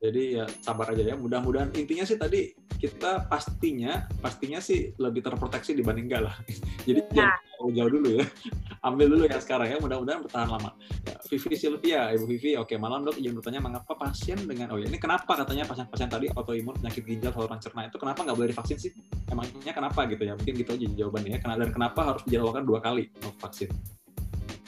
[0.00, 1.14] Jadi ya sabar aja ya.
[1.14, 6.34] Mudah-mudahan intinya sih tadi kita pastinya pastinya sih lebih terproteksi dibanding enggak lah.
[6.88, 7.36] Jadi nah.
[7.36, 8.24] jangan jauh dulu ya.
[8.88, 9.76] Ambil dulu ya sekarang ya.
[9.76, 10.72] Mudah-mudahan bertahan lama.
[11.04, 13.20] Ya, Vivi Sylvia, Ibu Vivi, oke malam dok.
[13.20, 17.36] Izin bertanya mengapa pasien dengan oh ya ini kenapa katanya pasien-pasien tadi autoimun penyakit ginjal
[17.36, 18.92] saluran cerna itu kenapa nggak boleh divaksin sih?
[19.28, 20.32] Emangnya kenapa gitu ya?
[20.32, 21.38] Mungkin gitu aja jawabannya ya.
[21.44, 23.68] Dan kenapa harus dijadwalkan dua kali vaksin?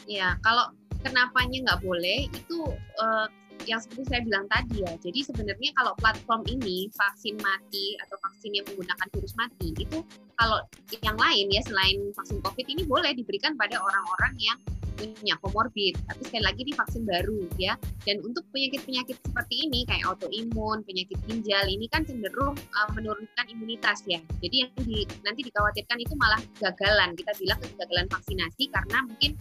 [0.04, 0.68] Ya kalau
[1.02, 2.58] kenapanya nggak boleh itu
[3.00, 3.26] uh,
[3.66, 4.92] yang seperti saya bilang tadi ya.
[4.98, 9.98] Jadi sebenarnya kalau platform ini vaksin mati atau vaksin yang menggunakan virus mati itu
[10.38, 10.58] kalau
[11.02, 14.58] yang lain ya selain vaksin COVID ini boleh diberikan pada orang-orang yang
[14.96, 15.94] punya komorbid.
[16.06, 17.74] Tapi sekali lagi ini vaksin baru ya.
[18.06, 24.04] Dan untuk penyakit-penyakit seperti ini kayak autoimun, penyakit ginjal ini kan cenderung uh, menurunkan imunitas
[24.06, 24.22] ya.
[24.38, 27.16] Jadi yang di, nanti dikhawatirkan itu malah gagalan.
[27.18, 29.32] Kita bilang kegagalan vaksinasi karena mungkin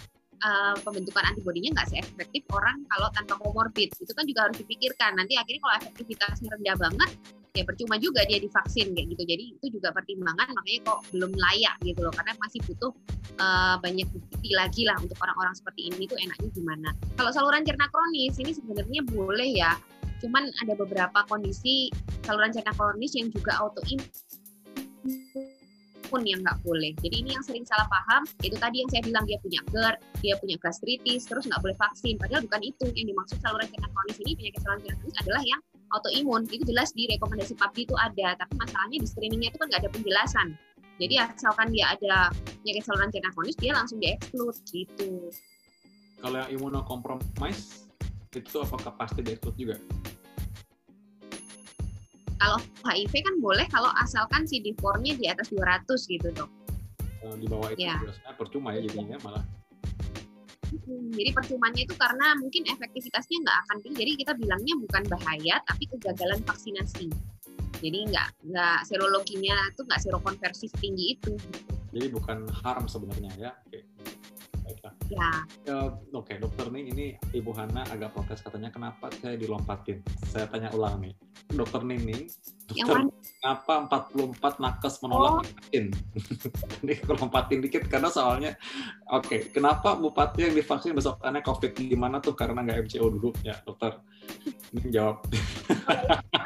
[0.43, 3.89] uh, pembentukan antibodinya nggak seefektif orang kalau tanpa komorbid.
[3.97, 5.17] Itu kan juga harus dipikirkan.
[5.17, 7.09] Nanti akhirnya kalau efektivitasnya rendah banget,
[7.51, 9.23] ya percuma juga dia divaksin kayak gitu.
[9.25, 12.13] Jadi itu juga pertimbangan makanya kok belum layak gitu loh.
[12.13, 12.91] Karena masih butuh
[13.39, 16.89] uh, banyak bukti lagi lah untuk orang-orang seperti ini tuh enaknya gimana.
[17.15, 19.73] Kalau saluran cerna kronis ini sebenarnya boleh ya.
[20.21, 21.89] Cuman ada beberapa kondisi
[22.21, 24.05] saluran cerna kronis yang juga autoimun
[26.11, 26.91] pun yang nggak boleh.
[26.99, 30.35] Jadi ini yang sering salah paham, itu tadi yang saya bilang dia punya GERD, dia
[30.35, 32.19] punya gastritis, terus nggak boleh vaksin.
[32.19, 35.61] Padahal bukan itu yang dimaksud saluran cerna kronis ini penyakit saluran cerna kronis adalah yang
[35.91, 39.81] autoimun itu jelas di rekomendasi PABG itu ada tapi masalahnya di screeningnya itu kan nggak
[39.83, 40.47] ada penjelasan
[40.99, 42.31] jadi asalkan dia ada
[42.63, 45.11] penyakit saluran cerna kronis dia langsung dieksklud gitu
[46.23, 47.91] kalau yang imunokompromis
[48.31, 49.75] itu apakah pasti dieksklud juga
[52.41, 56.49] kalau HIV kan boleh kalau asalkan CD4-nya di atas 200 gitu dok.
[57.37, 58.01] Di bawah itu ya.
[58.33, 59.45] percuma ya jadinya malah.
[60.71, 63.97] Hmm, jadi percumanya itu karena mungkin efektivitasnya nggak akan tinggi.
[64.01, 67.11] Jadi kita bilangnya bukan bahaya, tapi kegagalan vaksinasi.
[67.83, 71.33] Jadi nggak nggak serologinya itu nggak serokonversi tinggi itu.
[71.91, 73.51] Jadi bukan harm sebenarnya ya.
[73.67, 73.85] Oke.
[74.71, 74.93] Baiklah.
[75.11, 75.29] Ya.
[75.67, 77.05] Uh, Oke, okay, dokter nih ini
[77.35, 79.99] Ibu Hana agak protes katanya kenapa saya dilompatin.
[80.31, 81.11] Saya tanya ulang nih.
[81.51, 82.31] Dokter Nining,
[82.71, 83.11] dokter
[83.43, 85.43] kenapa 44 nakes menolak oh.
[85.43, 85.91] vaksin?
[86.87, 88.55] ini lompatin dikit karena soalnya
[89.11, 93.35] oke, okay, kenapa bupati yang divaksin besok aneh COVID gimana tuh karena nggak MCO dulu
[93.43, 93.99] ya, dokter?
[94.71, 95.27] Ini jawab.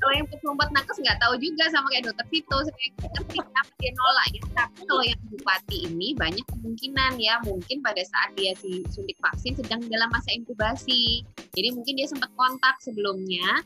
[0.00, 3.92] kalau yang 44 nakes nggak tahu juga sama kayak dokter Vito, saya ngerti kenapa dia
[3.92, 4.40] nolak ya.
[4.56, 9.60] Tapi kalau yang bupati ini banyak kemungkinan ya, mungkin pada saat dia si suntik vaksin
[9.60, 11.24] sedang dalam masa inkubasi.
[11.52, 13.60] Jadi mungkin dia sempat kontak sebelumnya,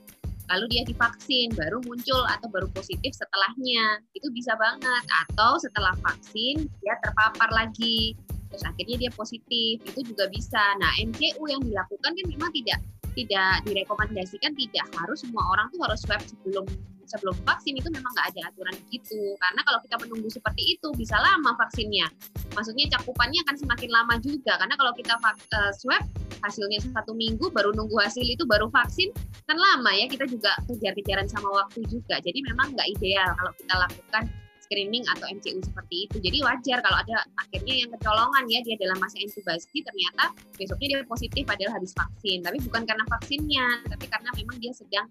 [0.50, 4.02] lalu dia divaksin baru muncul atau baru positif setelahnya.
[4.12, 5.04] Itu bisa banget.
[5.26, 8.18] Atau setelah vaksin dia terpapar lagi.
[8.50, 9.82] Terus akhirnya dia positif.
[9.86, 10.62] Itu juga bisa.
[10.82, 12.78] Nah MCU yang dilakukan kan memang tidak
[13.14, 16.66] tidak direkomendasikan tidak harus semua orang tuh harus swab sebelum
[17.04, 19.36] sebelum vaksin itu memang nggak ada aturan gitu.
[19.38, 22.08] Karena kalau kita menunggu seperti itu bisa lama vaksinnya.
[22.56, 24.58] Maksudnya cakupannya akan semakin lama juga.
[24.58, 26.02] Karena kalau kita uh, swab
[26.42, 29.08] hasilnya satu minggu baru nunggu hasil itu baru vaksin
[29.48, 32.18] kan lama ya kita juga kejar-kejaran sama waktu juga.
[32.20, 34.24] Jadi memang nggak ideal kalau kita lakukan
[34.64, 36.16] screening atau MCU seperti itu.
[36.18, 40.98] Jadi wajar kalau ada akhirnya yang kecolongan ya dia dalam masa inkubasi ternyata besoknya dia
[41.04, 42.40] positif padahal habis vaksin.
[42.40, 45.06] Tapi bukan karena vaksinnya, tapi karena memang dia sedang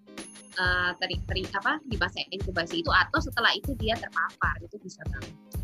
[0.58, 5.00] uh, teri, teri, apa di masa inkubasi itu atau setelah itu dia terpapar itu bisa
[5.08, 5.63] banget.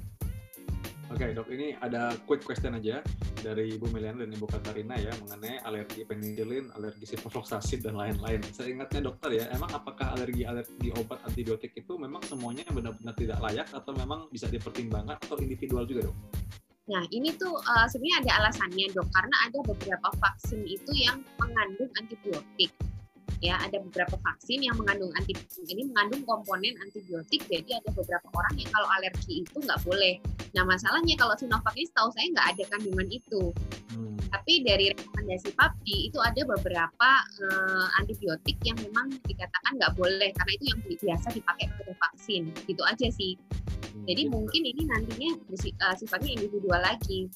[1.11, 3.03] Oke okay, dok, ini ada quick question aja
[3.43, 8.39] dari Ibu Meliana dan Ibu Katarina ya mengenai alergi penicillin, alergi ciprofloxacin dan lain-lain.
[8.55, 13.67] Saya ingatnya dokter ya, emang apakah alergi-alergi obat antibiotik itu memang semuanya benar-benar tidak layak
[13.75, 16.17] atau memang bisa dipertimbangkan atau individual juga dok?
[16.95, 21.91] Nah, ini tuh uh, sebenarnya ada alasannya dok, karena ada beberapa vaksin itu yang mengandung
[21.99, 22.71] antibiotik
[23.39, 25.65] ya ada beberapa vaksin yang mengandung antibiotik.
[25.71, 30.19] Ini mengandung komponen antibiotik jadi ada beberapa orang yang kalau alergi itu nggak boleh.
[30.59, 33.55] Nah masalahnya kalau Sinovac ini setahu saya nggak ada kandungan itu.
[33.91, 34.15] Hmm.
[34.31, 37.11] tapi dari rekomendasi PABG itu ada beberapa
[37.43, 42.55] uh, antibiotik yang memang dikatakan nggak boleh karena itu yang biasa dipakai pada vaksin.
[42.71, 43.35] Gitu aja sih.
[43.91, 44.31] Hmm, jadi gitu.
[44.31, 47.27] mungkin ini nantinya uh, sifatnya individual lagi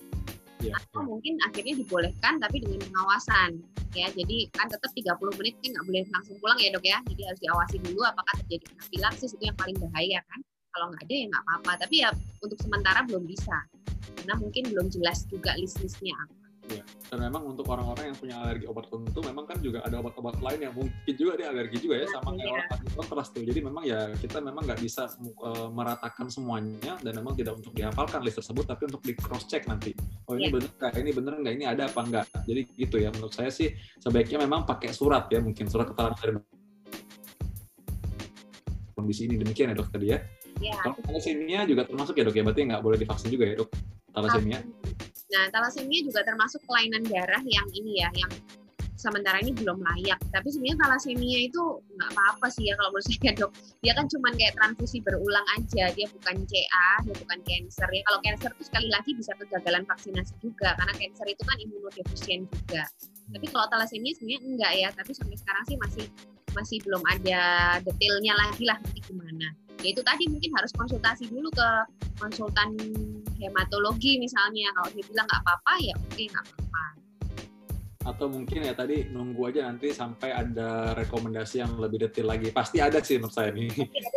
[0.63, 1.09] ya, atau ya.
[1.09, 3.59] mungkin akhirnya dibolehkan tapi dengan pengawasan
[3.97, 4.07] ya.
[4.13, 6.99] Jadi kan tetap 30 menit kan nggak boleh langsung pulang ya dok ya.
[7.11, 10.41] Jadi harus diawasi dulu apakah terjadi anafilaksis itu yang paling bahaya kan.
[10.75, 12.11] Kalau nggak ada ya nggak apa-apa tapi ya
[12.43, 13.57] untuk sementara belum bisa.
[14.21, 16.81] Karena mungkin belum jelas juga list-listnya apa Ya.
[17.13, 20.61] Dan memang untuk orang-orang yang punya alergi obat tertentu, memang kan juga ada obat-obat lain
[20.65, 23.43] yang mungkin juga dia alergi juga ya sama kayak orang sakit kontras tuh.
[23.45, 25.13] Jadi memang ya kita memang nggak bisa
[25.45, 29.69] uh, meratakan semuanya dan memang tidak untuk dihafalkan list tersebut, tapi untuk di cross check
[29.69, 29.93] nanti.
[30.25, 30.53] Oh ini yeah.
[30.57, 30.93] bener nggak?
[30.97, 31.55] Ini bener nggak?
[31.61, 32.27] Ini ada apa enggak?
[32.49, 33.09] Jadi gitu ya.
[33.13, 33.69] Menurut saya sih
[34.01, 36.41] sebaiknya memang pakai surat ya, mungkin surat keterangan dari
[38.97, 40.19] kondisi ini demikian ya dok tadi ya.
[40.65, 40.81] Yeah.
[40.81, 43.71] Kalau thalassemia juga termasuk ya dok ya, berarti nggak boleh divaksin juga ya dok
[44.17, 44.65] thalassemia.
[45.33, 48.33] Nah, thalassemia juga termasuk kelainan darah yang ini ya, yang
[49.05, 50.17] sementara ini belum layak.
[50.33, 51.63] Tapi sebenarnya thalassemia itu
[51.99, 53.51] nggak apa-apa sih ya kalau menurut saya dok.
[53.85, 55.85] Dia kan cuma kayak transfusi berulang aja.
[55.93, 58.03] Dia bukan CA, dia bukan cancer ya.
[58.09, 62.85] Kalau cancer itu sekali lagi bisa kegagalan vaksinasi juga karena cancer itu kan imunodefisien juga.
[63.29, 64.89] Tapi kalau thalassemia sebenarnya enggak ya.
[64.97, 66.07] Tapi sampai sekarang sih masih
[66.55, 67.43] masih belum ada
[67.83, 69.51] detailnya lagi lah nanti gimana
[69.85, 71.69] ya itu tadi mungkin harus konsultasi dulu ke
[72.17, 72.73] konsultan
[73.37, 74.73] hematologi misalnya.
[74.73, 76.85] Kalau dia bilang nggak apa-apa ya oke okay, nggak apa-apa.
[78.05, 82.49] Atau mungkin ya tadi nunggu aja nanti sampai ada rekomendasi yang lebih detail lagi.
[82.49, 83.69] Pasti ada sih menurut saya nih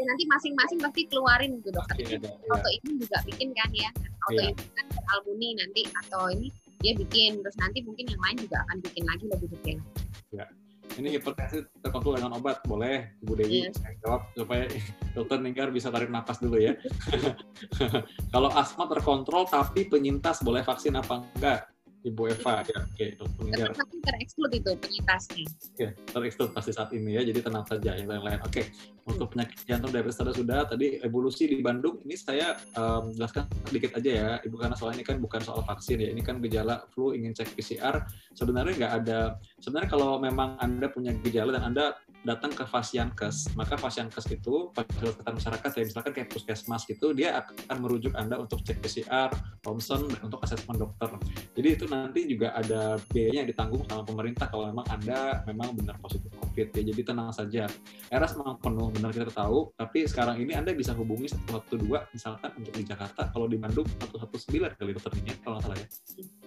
[0.08, 2.00] nanti masing-masing pasti keluarin gitu dokter.
[2.00, 2.80] Ada, auto ya.
[2.80, 3.92] ini juga bikin kan ya.
[4.28, 4.52] Auto ya.
[4.56, 4.88] kan
[5.20, 6.48] albuni nanti atau ini
[6.80, 7.44] dia bikin.
[7.44, 9.80] Terus nanti mungkin yang lain juga akan bikin lagi lebih detail.
[10.32, 10.48] Ya
[10.98, 13.78] ini hipertensi terkontrol dengan obat, boleh Ibu Dewi Yes.
[13.78, 14.66] saya jawab supaya
[15.16, 16.74] dokter Ninggar bisa tarik napas dulu ya.
[18.34, 21.70] Kalau asma terkontrol tapi penyintas boleh vaksin apa enggak?
[22.06, 23.44] Ibu Eva, ya oke dokter.
[23.50, 25.46] Tetap tapi tereksklud itu penyintasnya.
[25.50, 28.38] Oke, terekstur pasti saat ini ya, jadi tenang saja yang lain-lain.
[28.46, 28.70] Oke,
[29.10, 33.98] untuk penyakit jantung diabetes sudah sudah tadi evolusi di Bandung ini saya em, jelaskan sedikit
[33.98, 37.18] aja ya, ibu karena soal ini kan bukan soal vaksin ya, ini kan gejala flu
[37.18, 38.06] ingin cek PCR.
[38.38, 39.20] Sebenarnya nggak ada,
[39.60, 45.24] sebenarnya kalau memang anda punya gejala dan anda datang ke Fasiankes, maka Fasiankes itu fasilitas
[45.24, 49.32] masyarakat ya misalkan kayak puskesmas gitu, dia akan merujuk anda untuk cek PCR,
[49.64, 51.12] dan untuk asesmen dokter.
[51.56, 56.00] Jadi itu nanti juga ada biayanya yang ditanggung sama pemerintah kalau memang Anda memang benar
[56.00, 56.84] positif COVID ya.
[56.94, 57.68] Jadi tenang saja.
[58.08, 59.76] RS memang penuh, benar kita tahu.
[59.76, 61.84] Tapi sekarang ini Anda bisa hubungi 112
[62.16, 63.28] misalkan untuk di Jakarta.
[63.28, 65.88] Kalau di Bandung 119 kali dokternya kalau nggak salah ya.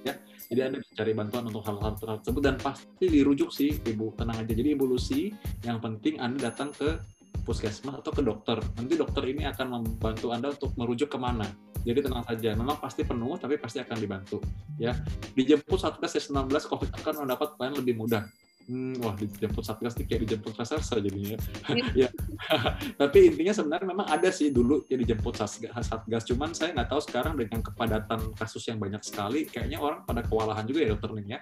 [0.08, 0.14] ya.
[0.48, 4.16] Jadi Anda bisa cari bantuan untuk hal-hal tersebut dan pasti dirujuk sih Ibu.
[4.16, 4.52] Tenang aja.
[4.54, 5.34] Jadi Lucy,
[5.66, 6.96] yang penting Anda datang ke
[7.44, 8.56] puskesmas atau ke dokter.
[8.78, 11.46] Nanti dokter ini akan membantu Anda untuk merujuk ke mana.
[11.80, 14.38] Jadi tenang saja, memang pasti penuh, tapi pasti akan dibantu.
[14.76, 14.92] Ya,
[15.32, 18.28] dijemput Satgas S19 COVID akan mendapat pelayanan lebih mudah.
[18.68, 21.38] Hmm, wah, dijemput Satgas ini kayak dijemput reserse jadinya.
[22.00, 22.08] ya.
[23.00, 26.28] tapi intinya sebenarnya memang ada sih dulu yang dijemput Satgas, Satgas.
[26.28, 30.68] Cuman saya nggak tahu sekarang dengan kepadatan kasus yang banyak sekali, kayaknya orang pada kewalahan
[30.68, 31.40] juga ya dokter Ning ya.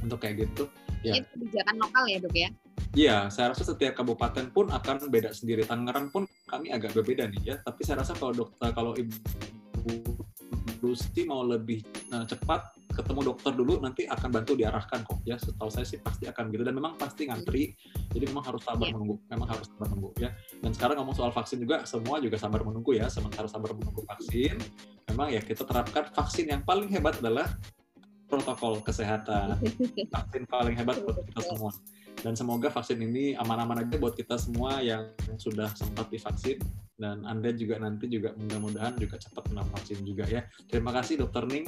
[0.00, 0.64] Untuk kayak gitu.
[1.04, 1.20] Ya.
[1.20, 2.48] Ini kebijakan lokal ya dok ya.
[2.94, 5.66] Iya, saya rasa setiap kabupaten pun akan beda sendiri.
[5.66, 7.56] Tangerang pun kami agak berbeda nih ya.
[7.60, 9.12] Tapi saya rasa kalau dokter, kalau ibu
[10.84, 15.18] Lucy mau lebih eh, cepat ketemu dokter dulu, nanti akan bantu diarahkan kok.
[15.26, 16.62] Ya, setahu saya sih pasti akan gitu.
[16.62, 17.74] Dan memang pasti ngantri.
[18.14, 18.94] Jadi memang harus sabar Iya.
[18.94, 19.16] menunggu.
[19.28, 20.30] Memang harus sabar menunggu ya.
[20.62, 23.10] Dan sekarang ngomong soal vaksin juga, semua juga sabar menunggu ya.
[23.10, 24.56] Sementara sabar menunggu vaksin,
[25.10, 27.50] memang ya kita terapkan vaksin yang paling hebat adalah
[28.24, 29.60] protokol kesehatan
[30.14, 31.70] vaksin paling hebat buat kita semua.
[32.22, 36.62] Dan semoga vaksin ini aman-aman aja buat kita semua yang sudah sempat divaksin
[36.94, 40.46] dan Anda juga nanti juga mudah-mudahan juga cepat kena vaksin juga ya.
[40.70, 41.66] Terima kasih Dokter Ning.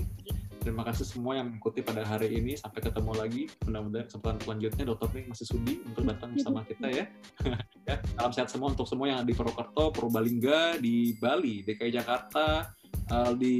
[0.62, 2.54] Terima kasih semua yang mengikuti pada hari ini.
[2.58, 3.50] Sampai ketemu lagi.
[3.66, 7.04] Mudah-mudahan kesempatan selanjutnya Dokter Ning masih sudi untuk datang bersama kita ya.
[7.90, 7.96] ya.
[8.18, 12.70] Salam sehat semua untuk semua yang di Purwokerto, Purbalingga, di Bali, DKI Jakarta,
[13.10, 13.54] eh, di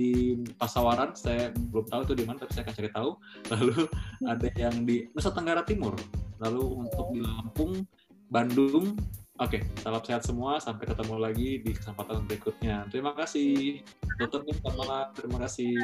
[0.55, 1.19] Pasawaran.
[1.19, 3.11] Saya belum tahu itu di mana, tapi saya akan cari tahu.
[3.55, 3.75] Lalu
[4.23, 5.95] ada yang di Nusa Tenggara Timur,
[6.43, 7.87] lalu untuk di Lampung,
[8.31, 8.95] Bandung.
[9.37, 10.57] Oke, salam sehat semua.
[10.57, 12.89] Sampai ketemu lagi di kesempatan berikutnya.
[12.89, 13.85] Terima kasih,
[14.17, 15.07] Dokter selamat malam.
[15.13, 15.77] Terima kasih.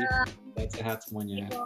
[0.56, 1.52] Sehat-sehat semuanya.
[1.52, 1.60] Gitu.